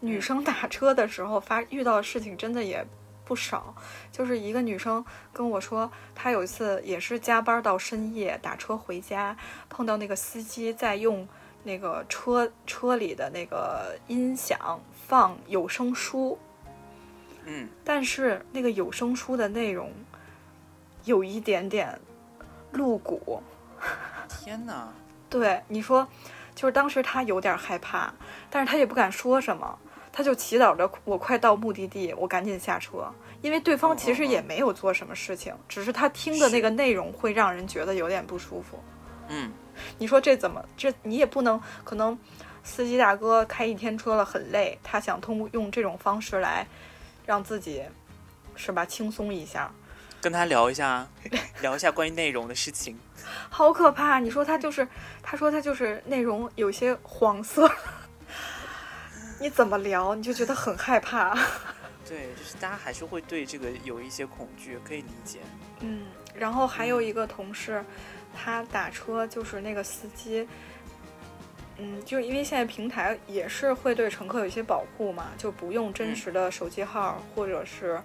[0.00, 2.86] 女生打车的时候发遇到的事情真的也
[3.24, 3.74] 不少。
[4.10, 9.36] 就是一个女生跟我说，她有一次也是加班到深夜打车回家，
[9.68, 11.28] 碰到那个司机在用
[11.66, 16.38] 那个车车里的那个音响放有声书，
[17.44, 19.90] 嗯，但是那个有声书的内容
[21.04, 22.00] 有一点点
[22.70, 23.42] 露骨。
[24.28, 24.88] 天哪，
[25.28, 26.06] 对你说，
[26.54, 28.14] 就是当时他有点害怕，
[28.48, 29.76] 但是他也不敢说什么，
[30.12, 33.12] 他就祈祷着我快到目的地，我赶紧下车，
[33.42, 38.78] 因为对方其实也没有做什么事情，只是他听的那个内容会让人觉得有点不舒服。
[39.28, 39.50] 嗯，
[39.98, 40.64] 你说这怎么？
[40.76, 42.18] 这你也不能可能，
[42.62, 46.66] 司机大哥开一天车了很累，他想通过用这种方式来
[47.24, 47.82] 让自己
[48.54, 49.70] 是吧轻松一下，
[50.20, 51.06] 跟他聊一下，
[51.60, 52.98] 聊一下关于内容的事情。
[53.50, 54.18] 好可怕！
[54.20, 54.86] 你说他就是，
[55.22, 57.70] 他说他就是内容有些黄色，
[59.40, 61.36] 你怎么聊你就觉得很害怕。
[62.08, 65.40] 对，就是大家还是会对这个有一些恐惧，可以理解。
[65.80, 67.84] 嗯，然后还有一个同事，
[68.36, 70.46] 他打车就是那个司机，
[71.78, 78.00] 嗯，就因为现在平台也是会对乘客有一些保护嘛，就不用真实的手机号，或者是，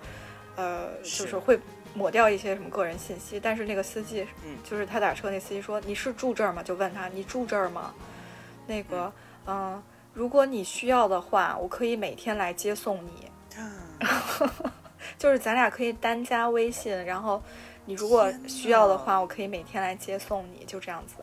[0.56, 1.60] 呃，就是是会
[1.94, 3.40] 抹掉一些什么个人信息。
[3.40, 7.94] 但是那个司机，嗯就是他打车那司机说：“你是住这儿吗？”就问他：“你住这儿吗？”
[8.66, 9.12] 那个，
[9.46, 13.30] 嗯、如果你需要的话，我可以每天来接送你。
[15.18, 17.44] 就是咱俩可以单加微信，然后
[17.92, 21.16] 你如果需要的话，我可以每天来接送你，就这样子。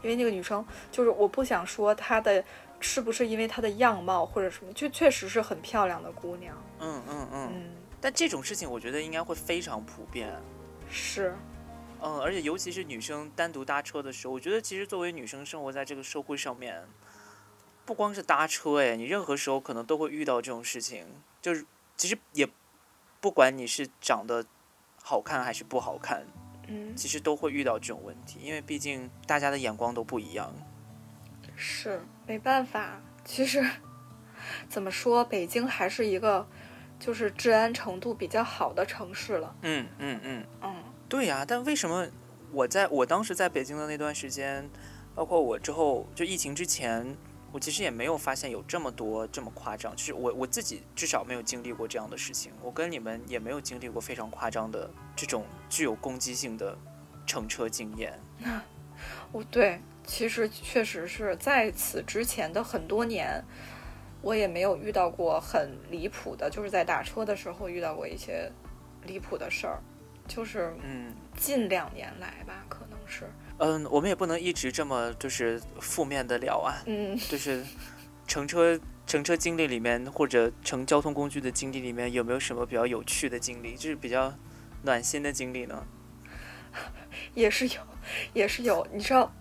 [0.00, 2.44] 因为那个女生，就是我不想说她的
[2.78, 6.56] 是不是因为她的样貌或者什么，就确实是很漂亮的姑娘。
[6.78, 7.50] 嗯嗯嗯。
[7.52, 10.32] 嗯，但这种事情，我觉得应该会非常普遍。
[10.88, 11.34] 是，
[12.00, 16.84] 嗯，而且尤其是女生单独搭车的时候，我觉得其实作为女生生活在这个社会上面，
[17.84, 21.04] 不光是搭车，哎，你任何时候可能都会遇到这种事情。
[21.42, 22.48] 就是其实也
[23.20, 24.44] 不管你是长得
[25.06, 26.24] 好看还是不好看，
[26.66, 30.50] 嗯，其实都会遇到这种问题，因为毕竟大家的眼光都不一样。
[31.54, 33.02] 是没办法。
[33.22, 33.62] 其实
[34.66, 36.46] 怎么说，北京还是一个
[36.98, 39.54] 就是治安程度比较好的城市了。
[39.60, 40.74] 嗯嗯嗯，嗯
[41.06, 42.08] 对呀、但为什么
[42.50, 44.66] 我在我当时在北京的那段时间，
[45.14, 47.14] 包括我之后就疫情之前，
[47.54, 56.76] 我其实也没有发现有这么多这么夸张，就是我我自己至少没有经历过这样的事情，我跟你们也没有经历过非常夸张的这种具有攻击性的
[57.24, 58.18] 乘车经验。
[59.30, 63.40] 我对，其实确实是在此之前的很多年，
[64.20, 68.50] 我也没有遇到过很离谱的，就是在打车的时候遇到过一些
[69.04, 69.80] 离谱的事儿，
[70.26, 73.43] 就是嗯近两年来吧，可能是，嗯，
[73.90, 77.62] 我们也不能一直这么就是负面的聊啊，嗯，就是
[78.26, 84.34] 乘车乘车经历里面或者乘交通工具的经历里面有没有什么比较有趣的经历，就是比较
[84.82, 85.86] 暖心的经历呢？
[87.34, 87.74] 也是有，
[88.32, 88.84] 也是有。
[88.92, 89.32] 你知道，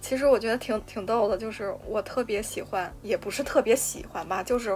[0.00, 4.70] 其实我觉得挺挺逗的，就是我特别喜欢，也不是特别喜欢吧，就是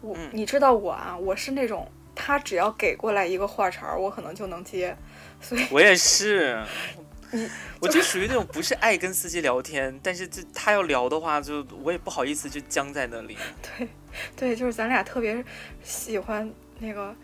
[0.00, 4.96] 我，嗯你知道我啊，我是那种他只要给过来一个话茬儿，我可能就能接，
[5.40, 6.60] 所以我也是
[6.98, 7.04] 你，
[7.80, 13.36] 我就属于那种不是爱跟司机聊天，但是就他要聊的话，就我也不好意思就僵在那里。
[13.78, 13.88] 对
[14.36, 15.44] 对，就是咱俩特别
[15.82, 17.14] 喜欢那个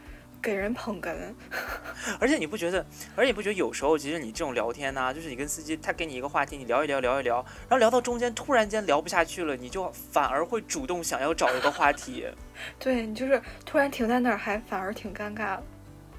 [0.43, 1.15] 给人捧哏，
[2.19, 2.85] 而且你不觉得？
[3.15, 7.37] 而且你不觉得有时候其实你这种聊天呐、就是你跟司机他给你一个话题，你聊一聊聊一聊，
[7.69, 12.27] 然后聊到中间突然间聊不下去了，你就反而会主动想要找一个话题。
[12.79, 15.63] 对你就是突然停在那儿，还反而挺尴尬的。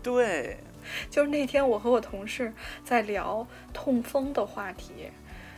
[0.02, 0.58] 对，
[1.10, 2.54] 就是那天我和我同事
[2.84, 5.10] 在聊痛风的话题，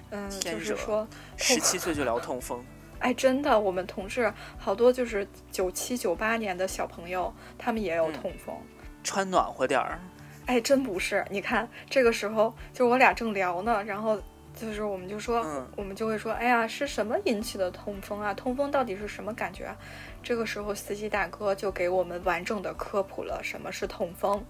[0.10, 1.08] 嗯，就是说，
[1.38, 2.64] 十七岁就聊痛风，
[3.00, 8.56] 哎，真的，我们同事好多就是九七九八年的小朋友，他们也有嗯痛风。
[9.04, 10.00] 穿暖和点儿。
[10.46, 14.22] 哎，真不是，你看这个时候，就我俩正聊呢，然后
[14.56, 18.34] 就是我们就说，嗯我们就会说，哎呀，是什么引起的痛风啊？
[18.34, 19.76] 痛风到底是什么感觉啊？
[20.22, 24.44] 这个时候，司机大哥就给我们完整的科普了什么是痛风。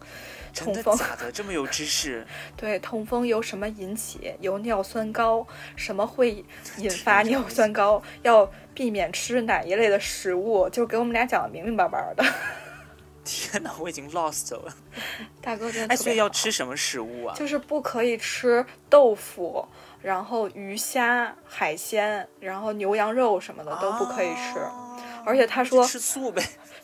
[0.55, 1.31] 痛风假的？
[1.31, 2.25] 这么有知识？
[2.55, 4.33] 对，痛风由什么引起？
[4.39, 5.45] 由尿酸高，
[5.75, 6.43] 什么会
[6.77, 8.01] 引发尿酸高？
[8.23, 10.69] 要避免吃哪一类的食物？
[10.69, 12.23] 就给我们俩讲的明明白白的。
[13.25, 14.73] 天哪，我已经 lost 了。
[15.41, 17.35] 大哥真的哎，所以要吃什么食物啊？
[17.35, 19.67] 就是不可以吃豆腐，
[20.01, 24.59] 然后鱼虾、海鲜，然后牛羊肉什么的都不可以吃。
[24.59, 24.81] 哦
[25.27, 26.43] 而且他说，吃素呗。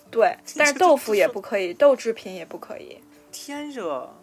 [0.09, 2.99] 对，但是豆腐也不可以，豆制品也不可以。
[3.32, 4.13] 天热，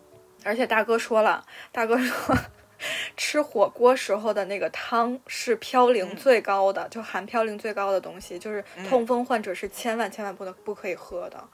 [0.44, 2.36] 而且大哥说了， 大哥说，
[3.16, 11.48] 吃火锅时候的那个汤是嘌呤嗯最高的，就含嘌呤最高的东西，就是嗯痛风患者是千万千万不能不可以喝的。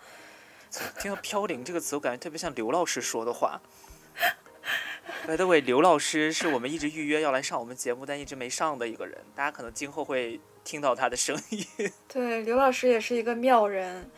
[0.98, 3.60] 听到“嘌呤”这个词，我感觉特别像刘老师说的话。
[5.24, 9.16] By the way，刘老师是我们一直预约要来上我们节目，但一直没上的一个人。
[9.36, 11.64] 大家可能今后会听到他的声音。
[12.08, 14.10] 对，刘老师也是一个妙人，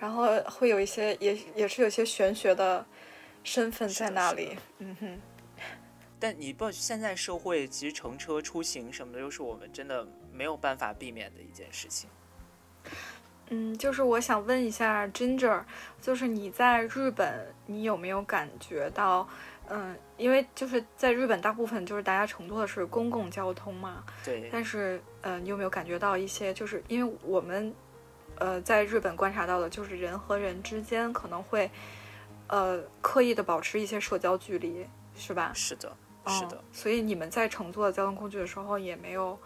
[0.00, 2.84] 然后会有一些也也是有一些玄学的
[3.44, 4.56] 身份在那里。
[4.78, 5.20] 嗯哼。
[6.18, 12.10] 但你不，现在社会其实乘车出行什么的，又是我们真的没有办法避免的一件事情。
[13.48, 15.64] 嗯，就是我想问一下 Ginger，
[16.00, 19.26] 就是你在日本，你有没有感觉到，
[19.70, 27.74] 嗯，因为就是在日本，大部分就是大家乘坐的是公共交通嘛，对，但是，呃，你有没有感觉到一些，就是因为我们，
[28.40, 31.70] 呃，在日本观察到的，就是人和人之间可能会，
[32.48, 35.52] 呃，刻意的保持一些社交距离，是吧？
[35.54, 36.64] 是的，是的哦。
[36.72, 39.38] 所以你们在乘坐交通工具的时候，也没有，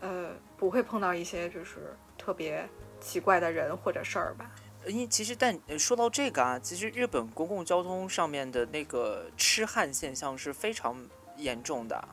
[0.00, 2.68] 呃，不会碰到一些就是特别
[3.00, 4.50] 奇怪的人或者事儿吧？
[4.86, 10.94] 因为其实但呃说到这个啊，其实日本公共交通上面的那个痴汉现象是非常
[11.38, 12.08] 严重的。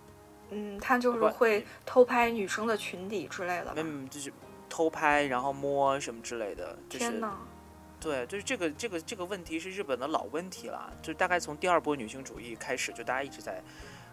[0.52, 3.74] 嗯，他就是会偷拍女生的裙底之类的吧。
[3.76, 4.32] 嗯，就是
[4.72, 7.22] 偷拍，然后摸什么之类的，就是
[8.00, 13.62] 对，就是这个这个这个问题是日本的老问题了，就大概从第二波女性主义开始，就大家一直在，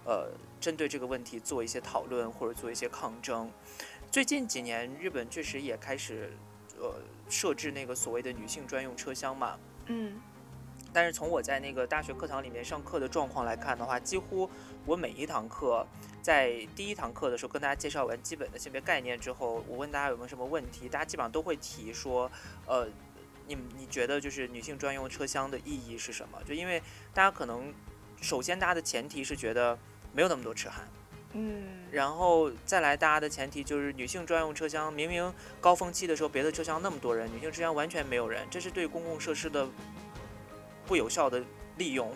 [0.05, 0.29] 呃，
[0.61, 3.51] 针对这个问题做一些讨论或者做一些抗争。
[4.11, 6.33] 最近几年，日本确实也开始，
[6.79, 6.97] 呃，
[7.31, 9.57] 设置那个所谓的女性专用车厢嘛。
[9.87, 10.21] 嗯
[10.91, 14.49] 但是从我在那个大学课堂里面上课的状况来看的话，几乎
[14.87, 15.87] 我每一堂课，
[16.29, 22.31] 在第一堂课的时候跟大家介绍完基本的性别概念之后，我问大家有没有什么问题，大家基本上都会提说，
[22.67, 22.87] 呃，
[23.47, 26.39] 你你觉得就是女性专用车厢的意义是什么？
[26.47, 26.83] 就因为
[27.15, 27.73] 大家可能
[28.21, 29.79] 首先大家的前提是觉得
[30.13, 30.87] 没有那么多痴汉，
[31.33, 39.67] 嗯，然后再来大家的前提就是女性专用车厢，明明高峰期的时候别的车厢那么多人，女性车厢完全没有人，这是对公共设施的
[40.87, 41.43] 不有效的
[41.79, 42.13] 利用。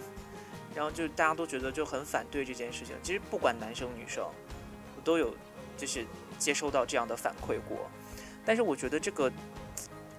[0.74, 2.94] 然后就大家都觉得就很反对这件事情。
[3.02, 4.24] 其实不管男生女生，
[4.96, 5.34] 我都有
[5.76, 6.04] 就是
[6.38, 7.88] 接收到这样的反馈过。
[8.44, 9.30] 但是我觉得这个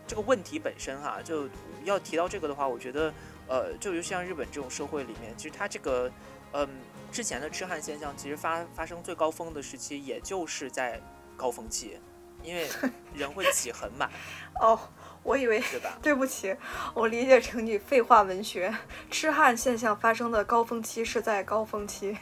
[0.07, 1.49] 这个问题本身哈、就
[1.83, 3.13] 要提到这个的话，我觉得
[3.47, 6.11] 呃，就尤其像日本这种社会里面，其实它这个
[6.53, 6.69] 嗯、
[7.11, 11.01] 之前的痴汉现象，其实发发生最高峰的时期，也就是在
[11.35, 11.99] 高峰期，
[12.43, 12.69] 因为
[13.15, 14.09] 人会挤很满，
[14.61, 14.79] 哦，
[15.23, 15.97] 我以为对吧？
[16.01, 16.55] 对不起，
[16.93, 18.73] 我理解成你废话文学。
[19.09, 22.17] 痴汉现象发生的高峰期是在高峰期，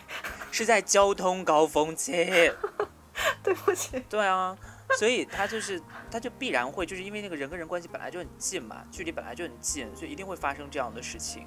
[0.52, 2.14] 是在交通高峰期。
[3.43, 3.99] 对不起。
[4.08, 4.56] 对啊，
[4.97, 11.45] 所以他就是，他就必然会，就是因为那个人跟人关系本来就很近嘛，距离本来就很近，所以一定会发生这样的事情。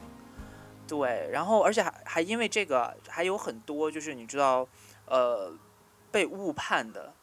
[0.87, 4.69] 对，然后而且还还因为这个，还有很多就是你知道，
[5.07, 5.53] 呃，
[6.11, 7.14] 被误判的，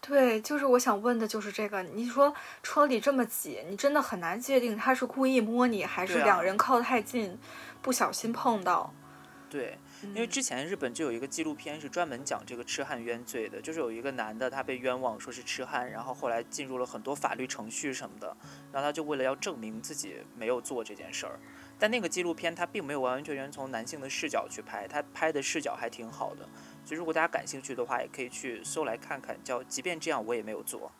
[0.00, 1.82] 对，就是我想问的就是这个。
[1.82, 7.38] 你说车里这么挤，你真的很难界定他是故意摸你，还是两人靠太近，
[7.82, 8.92] 不小心碰到。
[9.48, 18.36] 对，因为之前日本就有一个纪录片是专门讲这个痴汉冤罪的，就是有一个男的他被冤枉说是痴汉，然后后来进入了很多法律程序什么的，
[18.72, 21.38] 然后他就为了要证明自己没有做这件事儿，
[21.78, 26.48] 但那个纪录片它并没有完完全全从男性的视角去拍，它拍的视角还挺好的，
[26.84, 30.90] 所以如果大家感兴趣的话，也可以去搜来看看，叫即便这样我也没有做。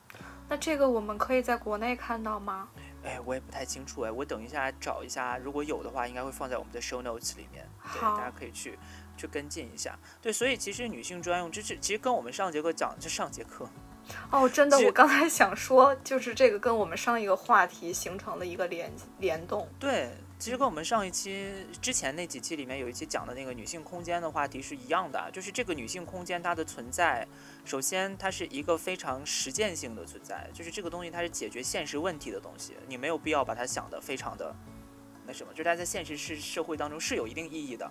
[0.49, 2.68] 那这个我们可以在国内看到吗？
[3.05, 7.68] 哎，我也不太清楚哎，我等一下找一下，如果有的话，应该会放在我们的 show notes 里面，
[8.01, 8.79] 大家可以去
[9.16, 9.99] 去跟进一下。
[10.20, 13.68] 对，所以其实女性专用，这是其实跟我们上节课讲，就上节课，
[14.31, 19.68] 哦，真的，我刚才想说，就是这个跟我们上一个话题形成了一个联联动。
[19.79, 27.26] 对，其实跟我们上一期之前那几期里面有一期讲的那个女性空间的话题是一样的，就是这个女性空间它的存在，
[27.64, 34.55] 首先它是一个非常实践性的存在，就是这个东西它是解决现实问题的东西，你没有必要把它想得非常的
[35.26, 37.91] 那什么，就是它在现实是社会当中是有一定意义的，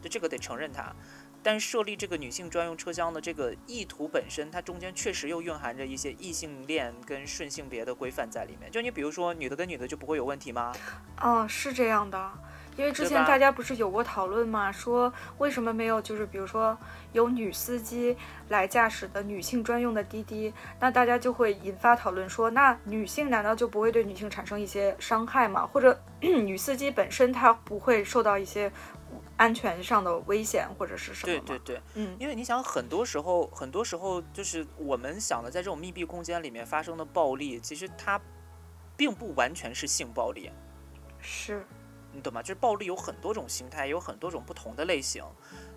[0.00, 0.94] 就这个得承认它。
[1.44, 8.70] 但设立这个女性专用车厢的这个意图本身，它中间确实又蕴含着一些异性恋跟顺性别的规范在里面。
[8.70, 10.72] 就你比如说，女的跟女的就不会有问题吗？
[11.20, 12.32] 哦，是这样的，
[12.76, 16.76] 因为之前大家不是有过讨论嘛，说为什么没有就是比如说
[17.12, 18.16] 有女司机
[18.48, 25.66] 来驾驶的女性专用的滴滴，那大家就会引发讨论说，那女性难道就不会对女性产生一些伤害吗？
[25.66, 28.72] 或者 女司机本身她不会受到一些
[29.36, 31.32] 安全上的危险或者是什么？
[31.32, 38.20] 对对对，嗯，因为你想，很多时候，很多时候就是我们想的，在这种密闭空间里面发生的暴力，其实它
[38.96, 40.50] 并不完全是性暴力，
[41.18, 41.66] 是，
[42.12, 42.40] 你懂吗？
[42.40, 45.24] 就是暴力有很多种形态，有很多种不同的类型。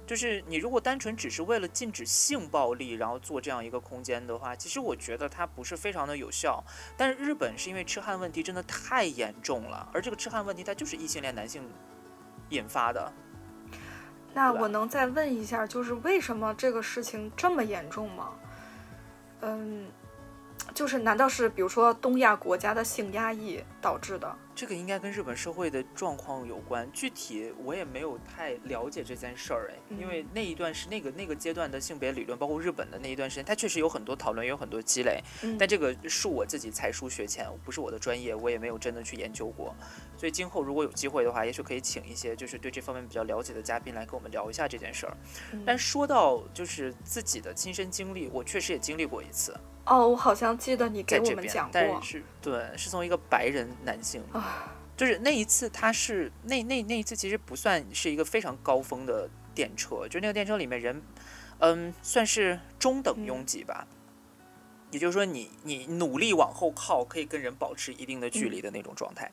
[0.06, 6.64] 就是你如果单纯只是为了禁止性暴力，然后做这样一个空间的话，其实我觉得它不是非常的有效。
[6.96, 11.68] 但是日本是因为痴汉问题真的太严重了，而这个痴汉问题它就是异性恋男性
[12.52, 13.12] 引发的。
[14.38, 18.30] 那我能再问一下，就是为什么这个事情这么严重吗？
[19.42, 19.88] 嗯，
[20.76, 24.36] 就是难道是比如说东亚国家的性压抑导致的？
[24.58, 35.56] 这个应该跟日本社会的状况有关，具体我也没有太了解这件事儿哎，因为那一段是那个那个阶段的性别理论，包括日本的那一段时间，它确实有很多讨论，也有很多积累，嗯。
[35.60, 39.76] 但这个恕我自己才疏学浅，不是我的专业，我也没有真的去研究过，
[40.18, 45.16] 所以今后如果有机会的话，也许可以请一些就是对这方面比较了解的嘉宾来跟我们聊一下这件事儿。
[45.52, 45.62] 嗯。
[45.68, 49.56] 但说到就是自己的亲身经历，我确实也经历过一次，
[49.88, 61.02] 哦，我好像记得你给我们讲，过但是对，是从一个白人男性，啊，就是那一次他是那那那一次其实不算是一个非常高峰的电车，就那个电车里面人，
[61.60, 63.88] 嗯，算是中等拥挤吧。
[64.92, 69.30] 也就是说你，你努力往后靠，可以跟人保持一定的距离的那种状态。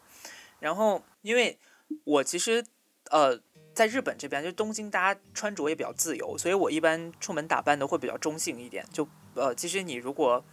[0.59, 1.57] 然后，因为
[2.03, 2.65] 我其实
[3.11, 3.41] 呃，
[3.73, 8.85] 在日本这边，就东京，大家穿着也比较自由，所以我一般出门打扮的会比较中性一点。
[8.93, 10.45] 就呃，其实你如果，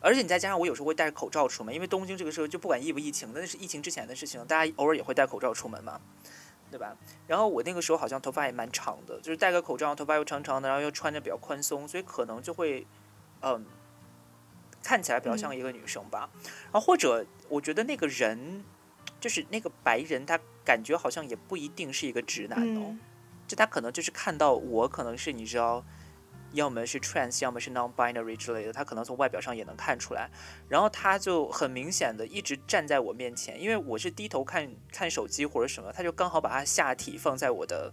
[0.00, 6.00] 而且你再加上我有时候会戴着口罩出门，因为东京这个时候就不管疫不疫情，那是疫情之前的事情，大家偶尔也会戴口罩出门嘛，
[6.70, 6.96] 对吧？
[7.26, 12.86] 然后我那个时候好像头发也蛮长的，就是戴个口罩，头发又长长的，然后又穿着比较宽松，所以可能就会
[13.40, 13.64] 嗯。
[14.82, 16.30] 看起来比较像一个女生吧，
[16.72, 18.64] 然后或者我觉得那个人，
[19.20, 23.00] 就是那个白人，他感觉好像也不一定是一个直男哦，嗯
[23.46, 25.84] 就他可能就是看到我可能是你知道
[26.52, 30.28] 要么是 trans，要么是 non-binary 之类的，他可能从外表上也能看出来。
[30.68, 37.92] 然后他就很明显的一直站在我面前，因为我是低头看看手机或者什么，他就刚好把他下体放在我的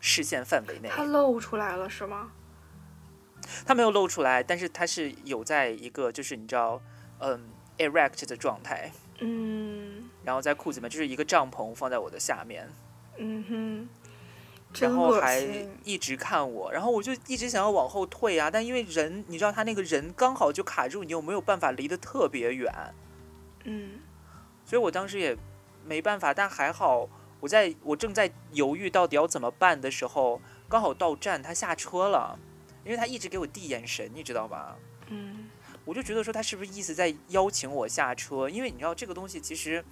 [0.00, 0.88] 视线范围内。
[0.88, 2.32] 他露出来了是吗？
[3.66, 6.80] 他没有露出来，但是他是有在一个就是你知道，
[7.18, 7.48] 嗯
[7.78, 8.90] ，erect 的状态。
[9.20, 12.68] 嗯然后在裤子里面就是一个帐篷放在我的下面，
[13.18, 13.88] 嗯哼，
[14.80, 15.42] 然后还。
[15.84, 22.72] 一直看我，然后我就一直想要往后退啊，但因为人你知道他那个人刚好就卡住你，又没有办法离得特别远，
[23.64, 24.00] 嗯
[24.64, 25.36] 所以我当时也
[25.84, 27.06] 没办法，但还好
[27.40, 32.38] 我在我正在犹豫到底要怎么办的时候，刚好到站他下车了，
[32.82, 34.74] 因为他一直给我递眼神，你知道吧？
[35.08, 35.50] 嗯
[35.84, 38.48] 我就觉得说他是不是意思在邀请我下车？
[38.48, 39.84] 因为你知道这个东西其实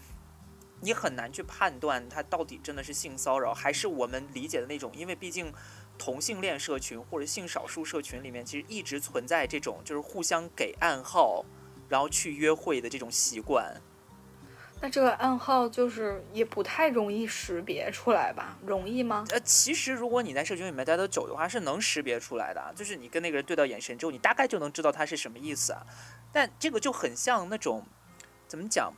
[0.83, 5.51] 你很难去判断他到底真的是性骚扰，还是我们理解的那种，因为毕竟
[5.97, 11.45] 同性恋社群或者性少数社群里面其实一直存在这种就是互相给暗号，
[11.89, 13.80] 然后去约会的这种习惯。
[14.80, 18.59] 那这个暗号就是也不太容易识别出来吧？
[18.66, 19.24] 容易吗？
[19.30, 22.72] 呃，其实如果你在社群里面待得久的话，是能识别出来的啊。
[22.74, 25.87] 就是你跟那个人对到眼神之后，你大概就能知道他是什么意思啊。
[26.33, 27.87] 但这个就很像那种，
[28.49, 28.93] 怎么讲？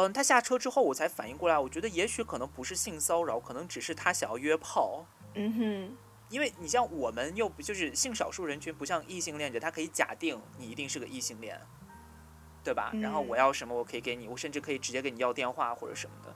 [0.00, 5.04] 嗯，他下车之后，我才反应过来，我觉得也许可能不是性骚扰，可能只是他想要约炮。
[5.34, 5.96] 嗯哼，
[6.30, 11.60] 因为你像我们又不就是性少数人群，不像异性恋者，他可以假定你一定是个异性恋，
[12.62, 12.92] 对吧？
[13.02, 16.32] 然后嗯我要什么，我可以给你，我甚至可以直接给你要电话或者什么的。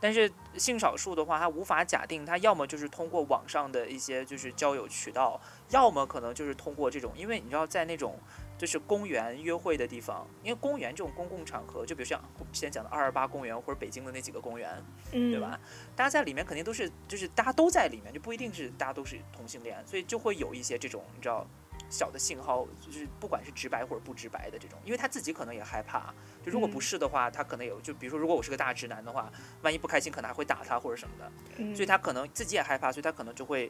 [0.00, 5.40] 但是性少数的话，他无法假定，他要么就是通过网上的一些就是交友渠道，
[5.70, 8.18] 要么可能就是通过这种，因为你知道在那种
[8.56, 14.70] 就是公园约会的地方，因为公园这种公共场合，就比如像我之前讲的二二八公园或者北京的那几个公园，
[15.12, 15.58] 嗯，对吧？？
[15.96, 21.44] 大家在里面肯定都是，就是大家都在里面，就不一定是大家都是同性恋，所以就会有一些这种你知道
[21.90, 29.32] 小的信号，就是不管是直白或者不直白的这种，因为他自己可能也害怕，就如果不嗯是的话，他可能有，就比如说如果我是个大直男的话，
[29.62, 33.68] 万一不开心，可能还会打他或者什么的，嗯，所以他可能自己也害怕，所以他可能就会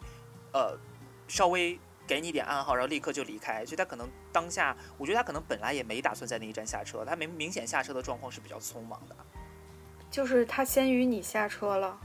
[0.53, 0.79] 呃
[1.27, 1.81] 稍微。
[2.07, 9.17] 给你一点暗号，然后立刻就离开，所以他可能当下，我觉得他可能本来也没打算在那一站下车，他明明显下车的状况是比较匆忙的。
[10.11, 11.99] 就是他先于你下车了。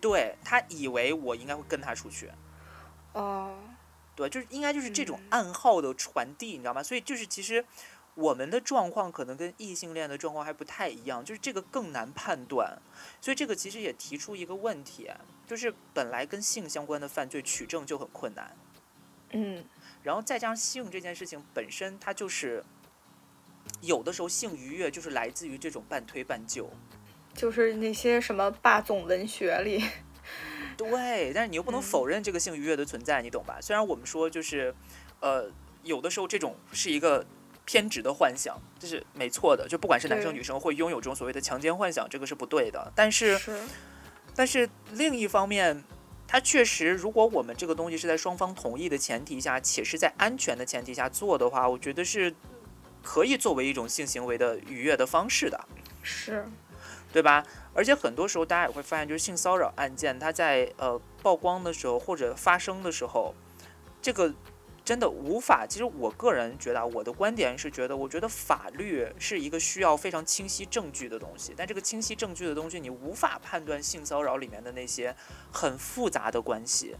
[0.00, 2.30] 对他以为我应该会跟他出去，
[3.14, 3.52] 哦，
[4.14, 6.80] 对，就是应该就是这种嗯暗号的传递，你知道吗？
[6.80, 7.64] 所以就是其实
[8.14, 12.80] 我们的状况可能跟异性恋的状况还不太一样，就是这个更难判断。
[13.20, 15.10] 所以这个其实也提出一个问题，
[15.48, 18.56] 就是本来跟性相关的犯罪取证就很困难，
[19.32, 19.64] 嗯
[20.02, 22.64] 然后再加上性这件事情本身，它就是
[23.80, 26.70] 有的时候性愉悦就是来自于这种半推半就。
[27.34, 29.84] 就是那些什么霸总文学里，
[30.76, 33.58] 对，但是你又不能嗯否认这个性愉悦的存在，你懂吧？
[33.60, 34.74] 虽然我们说就是，
[35.20, 35.48] 呃，
[35.84, 37.24] 有的时候这种是一个
[37.64, 39.68] 偏执的幻想，这是没错的。
[39.68, 42.90] 就不管是男生女生会拥有这种所谓的强奸幻想，这个是不对的。
[42.96, 43.60] 但是，是，
[44.34, 45.84] 但是另一方面，
[46.30, 52.34] 它确实，如果我们这个东西是在双方同意的前提下，且是在安全的前提下做的话，我觉得是
[53.02, 55.58] 可以作为一种性行为的愉悦的方式的。
[56.02, 56.46] 是，
[57.10, 57.46] 对吧？
[57.72, 63.34] 而且很多时候大家也会发现，就是性骚扰案件，它在呃曝光的时候或者发生的时候，
[64.02, 64.34] 这个
[64.88, 65.66] 真的无法。
[65.68, 75.14] 其实我个人觉得啊，我的观点是觉得，我觉得法律是一个需要非常清晰证据的东西，但这个清晰证据的东西，你无法判断性骚扰里面的那些
[75.52, 76.96] 很复杂的关系。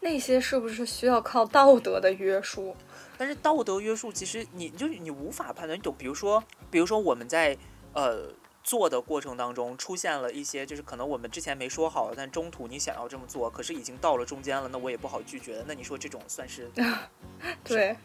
[0.00, 2.74] 那些是不是需要靠道德的约束？
[3.16, 5.78] 但是道德约束，其实你就是你无法判断。
[5.78, 5.94] 你懂？
[5.96, 6.42] 比如说，
[6.72, 7.56] 比如说我们在
[7.92, 15.64] 呃做的过程当中出现了一些，就是可能我们之前没说好，但中途你想要这么做，可是已经到了中间了，那我也不好拒绝。
[15.66, 16.70] 那你说这种算是？
[17.64, 17.96] 对，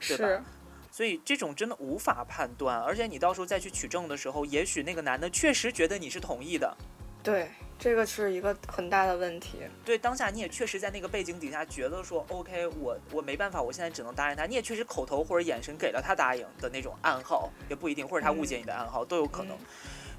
[0.00, 0.44] 对吧，
[0.90, 2.80] 所以这种真的无法判断。
[2.80, 6.76] 而且你到时候再去取证的时候，也许那个男的确实觉得你是同意的，
[7.22, 7.48] 对，
[7.78, 9.58] 这个是一个很大的问题。
[9.84, 14.44] 对，当下你也确实在那个背景底下觉得说，OK，我我没办法，我现在只能答应他。
[14.46, 19.56] 你也确实口头或者眼神给了他答应的那种暗号，也不一定，或者他误解你的暗号、都有可能。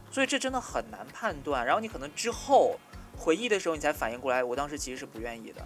[0.10, 1.66] 所以这真的很难判断。
[1.66, 2.80] 然后你可能之后
[3.18, 5.66] 回忆的时候，你才反应过来，我当时其实是不愿意的。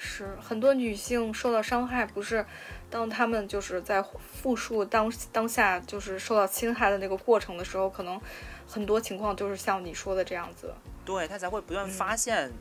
[0.00, 2.46] 是很多女性受到伤害，不是
[2.88, 8.20] 当她们就是在复述当当下就是受到侵害的那个过程的时候，可能
[8.68, 10.72] 很多情况就是像你说的这样子。
[11.04, 12.52] 对他才会不断嗯发现，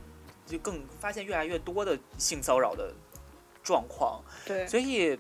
[0.46, 2.94] 就更发现越来越多的性骚扰的
[3.62, 4.24] 状况。
[4.46, 5.20] 对，所以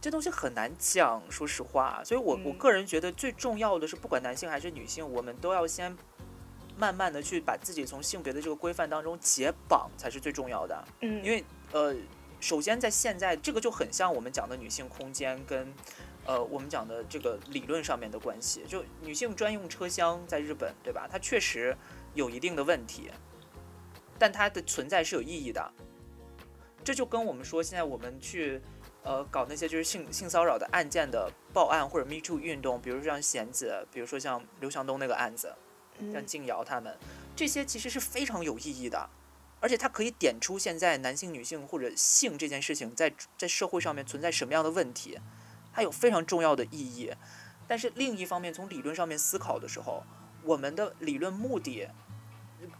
[0.00, 2.02] 这东西很难讲，说实话。
[2.04, 5.96] 所以我我嗯个人觉得最重要的是，不管男性还是女性，我们都要先
[6.76, 10.84] 慢慢的去把自己从性别的这个规范当中解绑，才是最重要的。
[11.02, 11.94] 嗯，因为呃，
[12.40, 15.72] 首先在现在这个就很像我们讲的女性空间跟，
[16.26, 18.64] 呃，我们讲的这个理论上面的关系。
[18.66, 21.08] 就女性专用车厢在日本，对吧？
[21.10, 21.76] 它确实
[22.14, 23.10] 有一定的问题，
[24.18, 25.72] 但它的存在是有意义的。
[26.82, 28.60] 这就跟我们说，现在我们去，
[29.02, 35.54] 呃，搞那些就是性性骚扰的案件的报案或者 Me Too 运动，比如说像贤子，比如说像刘强东那个案子，
[36.12, 36.96] 像静瑶他们，
[37.34, 39.08] 这些其实是非常有意义的。
[39.60, 45.18] 而且它可以点出现在男性、女性或者性这件事情在在社会上面存在什么样的问题，
[45.74, 47.12] 它有非常重要的意义。
[47.66, 50.04] 但是另一方面，从理论上面思考的时候，
[50.42, 51.88] 我们的理论目的，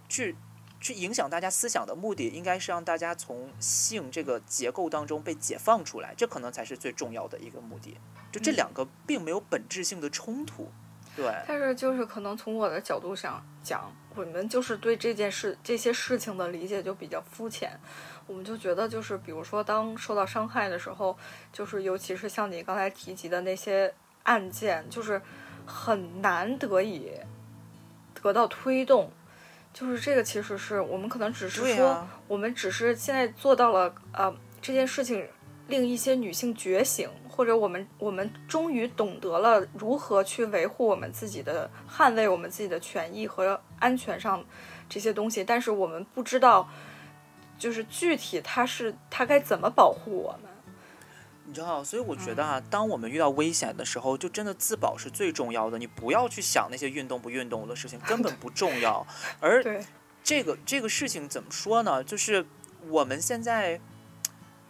[0.09, 0.37] 去
[0.81, 7.97] 去影响大家思想的目的，应该是让大家从性这个结构当中被解放出来，这可能才是最重要的一个目的。
[8.31, 10.71] 就这两个并没有本质性的冲突。
[11.17, 17.79] 对，但是就是可能从我的角度上讲，我们就是对这件事、这些事情的理解就比较肤浅。
[18.27, 21.17] 我们就觉得，就是比如说，当受到伤害的时候，
[21.53, 25.21] 就是尤其是像你刚才提及的那些案件，就是
[25.67, 27.13] 很难得以
[28.23, 29.11] 得到推动。
[29.73, 35.27] 就是这个，其实是我们可能只是说，我们只是现在做到了，呃，这件事情
[35.69, 37.09] 令一些女性觉醒。
[37.29, 44.45] 或者我们我们终于懂得了如何去维护我们自己的、捍卫我们自己的权益和安全上
[44.89, 46.69] 这些东西，但是我们不知道，
[47.59, 50.51] 就是具体它是它该怎么保护我们。
[51.47, 55.79] 你知道，所以我觉得啊，当我们遇到危险的时候，就真的自保是最重要的。
[55.79, 59.07] 你不要去想那些运动不运动的事情，根本不重要。
[59.41, 59.63] 而
[60.23, 62.03] 这个这个事情怎么说呢？
[62.03, 62.47] 就是
[62.89, 63.81] 我们现在。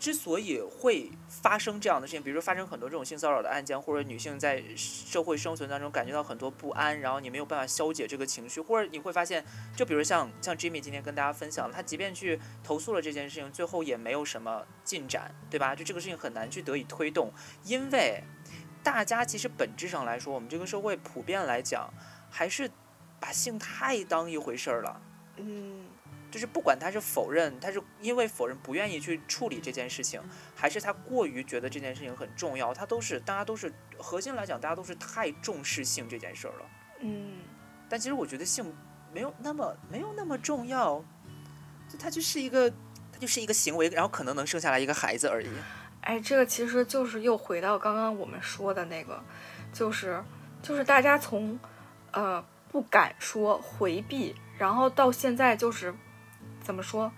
[0.04, 9.42] 之所以会发生这样的事情，比如说发生很多这种性骚扰的案件，或者女性在社会生存当中感觉到很多不安，然后你没有办法消解这个情绪，或者你会发现，
[9.74, 15.74] 就比如像像 Jimmy 今天跟大家分享，他即便去投诉了这件事情，最后也没有什么进展，对吧？
[15.74, 17.32] 就这个事情很难去得以推动，
[17.64, 18.22] 因为
[18.82, 21.88] 大家其实本质上来说，我们这个社会普遍来讲，
[22.30, 22.70] 还是
[23.18, 25.00] 把性太当一回事儿了，
[25.38, 25.86] 嗯。
[26.34, 30.20] 就是不管他是否认，他是因为否认不愿意去处理这件事情，
[30.52, 36.66] 还是他过于觉得这件事情很重要，他都是大家都是核心来讲，大家都是太重视性这件事儿了。
[36.98, 37.38] 嗯，
[37.88, 38.74] 但其实我觉得性
[39.12, 40.96] 没有那么没有那么重要，
[41.88, 42.68] 就它就是一个
[43.12, 45.46] 它就是一个行为，然后可能能生下来一个孩子而已。
[46.00, 49.22] 哎，这个其实就是又回到刚刚我们说的那个，
[49.72, 50.20] 就是
[50.60, 51.56] 就是大家从
[52.10, 55.94] 呃不敢说回避，然后到现在就是。
[56.64, 57.12] 怎么说，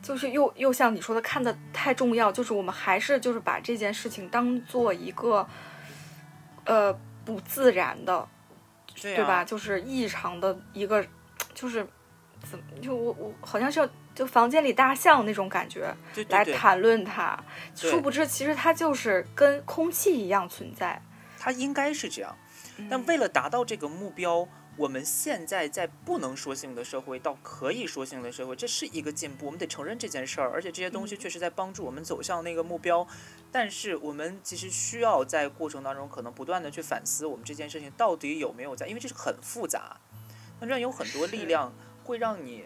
[0.00, 5.46] 就是又又像你说的，看的太重要，就是我们还是就是把这件事情当做一个，
[6.64, 8.26] 呃，不自然的，
[8.94, 9.44] 对吧？
[9.44, 11.04] 就是异常的一个，
[11.52, 11.84] 就是
[12.48, 15.92] 怎么就我我好像是就房间里大象那种感觉
[16.28, 17.36] 来谈论它，
[17.74, 21.02] 殊不知其实它就是跟空气一样存在。
[21.40, 22.36] 它应该是这样，
[22.88, 24.48] 但为了达到这个目标。
[24.78, 30.52] 我们现在在不能说性的社会到可以说性的社会，这是一个进步，我们得承认这件事儿。
[30.52, 33.04] 而且这些东西确实在帮助我们走向那个目标。
[33.50, 39.98] 但是我们其实需要在过程当中可能不断的去反思，我们这件事情到底有没有在，因为这是很复杂，
[40.60, 41.72] 那这样有很多力量
[42.04, 42.64] 会让你。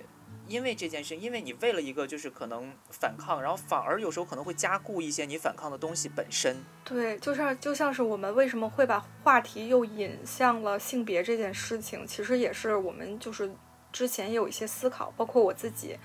[0.48, 6.56] 因为这件事，因为你为了一个就是可能反抗，然后反而有时候可能会加固一些你反抗的东西本身。
[6.84, 13.50] 对，就像就像是我们为什么会把话题又引向了性别这件事情，其实也是我们就是
[13.92, 15.98] 之前也有一些思考，包括我自己，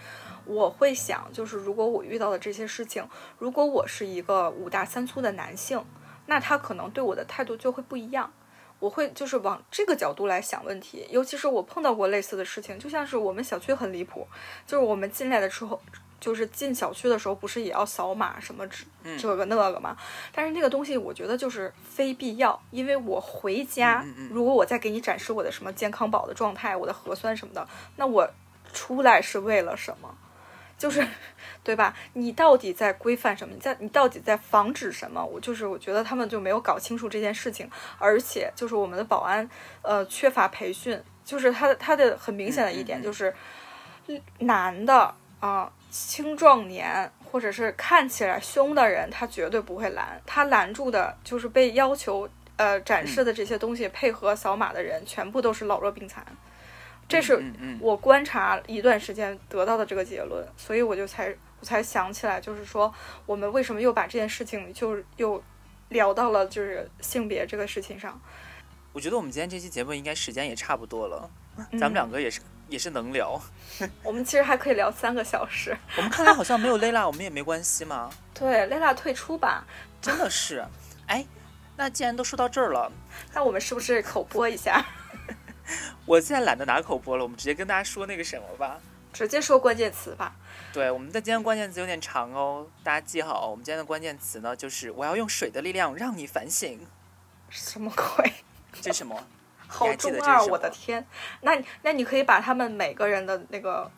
[0.46, 3.08] 我会想，就是如果我遇到的这些事情，
[3.38, 5.84] 如果我是一个五大三粗的男性，
[6.26, 8.32] 那他可能对我的态度就会不一样。
[8.80, 14.28] 我会就是往这个角度来想问题，尤其是我碰到过类似的事情，就像是我们小区很离谱，
[14.66, 15.80] 就是我们进来的时候，
[16.20, 18.86] 就是进小区的时候，不是也要扫码什么这
[19.18, 19.98] 这个那个嘛？
[20.32, 28.30] 但是那个东西我觉得就是非必要，因为我回家，如果我再给你展示我的什么健康宝的状态，我的核酸什么的，那我
[28.74, 30.16] 出来是为了什么？
[30.78, 31.06] 就是，
[31.64, 31.96] 对吧？
[32.14, 33.54] 你到底在规范什么？
[33.54, 35.26] 你在你到底在防止什么？
[35.26, 39.50] 我就是，我觉得他们就没有搞清楚这件事情，而且就是我们的保安，
[39.82, 41.02] 呃，缺乏培训。
[41.26, 43.34] 就是他的他的很明显的一点就是，
[44.40, 50.22] 男的啊，青壮年或者是看起来凶的人，他绝对不会拦。
[50.26, 56.26] 他拦住的就是被要求呃展示的这些东西，配合扫码的人，全部都是老弱病残。
[57.08, 57.42] 这是
[57.80, 62.94] 我观察一段时间得到的这个结论，所以我就才我才想起来，就是说
[63.26, 65.42] 我们为什么又把这件事情就又
[65.90, 68.20] 聊到了就是性别这个事情上。
[68.92, 71.30] 我觉得我们今天这期节目应该时间也差不多了。
[71.72, 73.40] 咱们两个也是也是能聊。
[74.04, 75.76] 我们其实还可以聊三个小时。
[75.96, 78.10] 我们看来好像没有 Layla，我们也没关系吗？
[78.34, 79.66] 对，Layla 退出吧。
[80.02, 80.66] 真的是，
[81.08, 81.26] 哎，
[81.76, 82.92] 那既然都说到这儿了，
[83.34, 84.86] 那我们是不是口播一下？
[86.06, 88.80] 我现在懒得拿口播了，我们直接跟大家说那个什么吧。
[89.14, 90.36] 直接说关键词吧。
[90.72, 93.50] 对，我们的今天关键词有点长哦，大家记好。
[93.50, 96.80] 我们今天的关键词呢，就是我要用水的力量让你反省。
[97.50, 98.32] 什么鬼？
[98.82, 99.28] 这 什么？
[99.68, 100.46] 好中二！
[100.46, 101.06] 我的天，
[101.42, 103.90] 那那你可以把他们每个人的那个，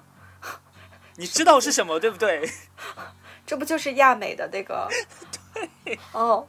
[1.18, 2.50] 你知道是什么对不对？
[3.46, 4.88] 这不就是亚美的那个？
[5.84, 6.00] 对。
[6.14, 6.48] 哦，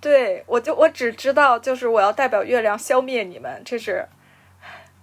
[0.00, 4.08] 对，我就我只知道，就是我要代表月亮消灭你们，这是。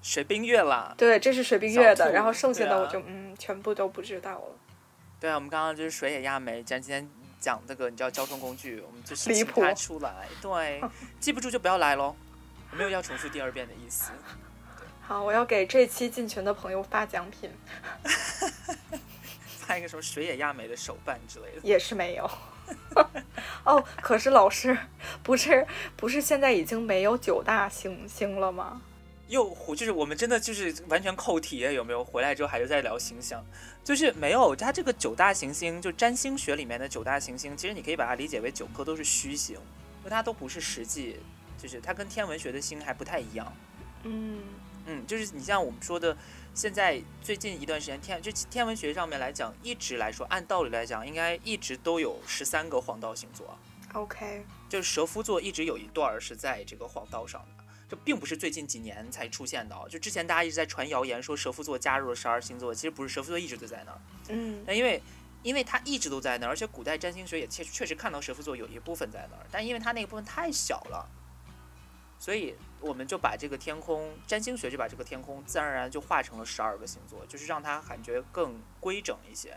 [0.06, 4.56] 水冰月啦，对，这是水冰月的，然后剩下的我就嗯，全部都不知道了。
[5.20, 10.80] 对啊，我们刚刚就是水野亚美，咱今天讲这个，你知道交通工具，我们就是请他出来，对，
[11.20, 12.16] 记不住就不要来喽，
[12.72, 14.12] 没有要重复第二遍的意思。
[15.02, 17.50] 好，我要给这期进群的朋友发奖品，
[19.58, 22.30] 发一个什么水野亚美的手办之类的，也是没有。
[23.64, 24.78] 哦，可是老师，
[25.24, 28.84] 不是不是现在已经没有九大行星了吗？
[29.28, 32.04] 又就是我们真的就是完全扣题，有没有？
[32.04, 33.44] 回来之后还是在聊星象，
[33.84, 34.56] 就是没有。
[34.56, 41.18] 它这个九大行星，就占星学里面的九大行星，其实你可以把它理解为九颗都是虚星，因为它都不是实际，
[41.58, 43.52] 就是它跟天文学的星还不太一样。
[44.04, 44.44] 嗯
[44.86, 46.16] 嗯，就是你像我们说的，
[46.54, 53.58] 现在最近一段时间天就天文学上面来讲，一直来说，按道理来讲，应该一直都有十三个黄道星座。
[53.94, 57.65] OK，就是蛇夫座一直有一段是在这个黄道上的。
[57.88, 64.02] 这并不是最近几年才出现的，就之前大家一直在传谣言说蛇夫座加入了十二星座，其实不是，蛇夫座一直都在那儿。
[64.30, 65.00] 嗯，那因为
[65.44, 71.08] 因为它一直都在那儿，而且古代占星学也确确实看到蛇夫座有一部分在那儿，但因为它那个部分太小了，
[72.18, 79.56] 所以我们就把这个天空占星学就把这个天空自然而然就画成了十二个星座，就是让它感觉更规整一些。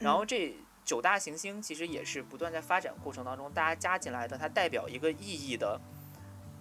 [0.00, 0.52] 然后这
[0.84, 5.80] 九大行星其实也是不断在发展过程当中大家加进来的，它代表一个意义的。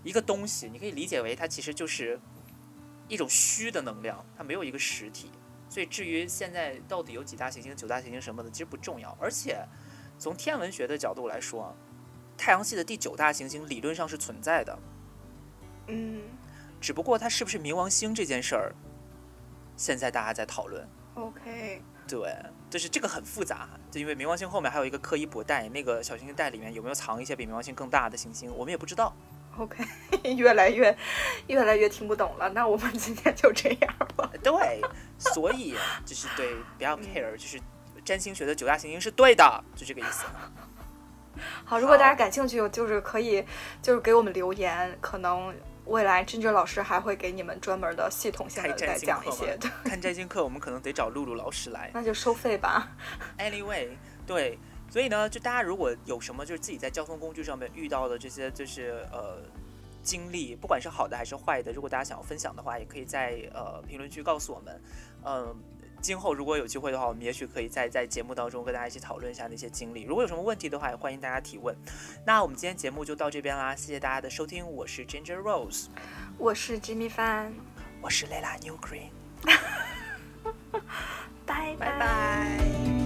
[0.04, 2.20] 一个东西，你可以理解为它其实就是
[3.08, 5.32] 一种虚的能量，它没有一个实体。
[5.70, 9.16] 所以至于现在到底有几大行星、九大行星什么的，其实不重要。
[9.20, 9.66] 而且
[10.18, 11.76] 从天文学的角度来说，
[12.38, 14.80] 太阳系的第九大行星理论上是存在的。
[15.88, 16.22] 嗯，
[16.80, 18.74] 只不过它是不是冥王星这件事儿，
[19.76, 20.88] 现在大家在讨论。
[21.16, 21.82] OK。
[22.08, 22.34] 对，
[22.70, 29.14] 就是这个很复杂，就因为冥王星后面还有一个柯伊伯带，那个小行星带里面有没有藏一些比冥王星更大的行星，我们也不知道。
[29.58, 29.84] OK，
[30.36, 30.96] 越来越
[31.48, 32.48] 越来越听不懂了。
[32.50, 34.30] 那我们今天就这样吧。
[34.44, 34.82] 对，
[35.18, 37.60] 所以就是对，不要 care，就是
[38.06, 40.26] 占星学的九大行星是对的，就这个意思。
[41.66, 43.44] 好，如果大家感兴趣，就是可以
[43.82, 45.54] 就是给我们留言，可能
[45.86, 49.58] 未来真真老师还会给你们专门的系统性的再讲一些。
[49.84, 51.90] 看占星课，我们可能得找露露老师来。
[51.96, 52.90] 那就收费吧。
[53.38, 53.90] Anyway，
[54.26, 54.58] 对。
[54.90, 59.40] 所以呢，就大家如果有什么就是自己在交通工具上面遇到的这些就是呃
[60.02, 64.82] 经历，不管是好的还是坏的，如果大家想要分享的话，也可以在呃评论区告诉我们。
[65.26, 65.56] 嗯，
[66.02, 70.04] 今后如果有机会的话，我们也许可以在在节目当中跟大家一起讨论一下那些经历。
[70.04, 71.76] 如果有什么问题的话，也欢迎大家提问。
[72.26, 74.66] 那我们今天节目就到这边啦，谢谢大家的收听。
[74.66, 75.88] 我是 Ginger Rose，
[76.38, 77.52] 我是 Jimmy Fan，
[78.02, 79.10] 我是 Lela New Green，
[81.46, 82.97] 拜 拜拜。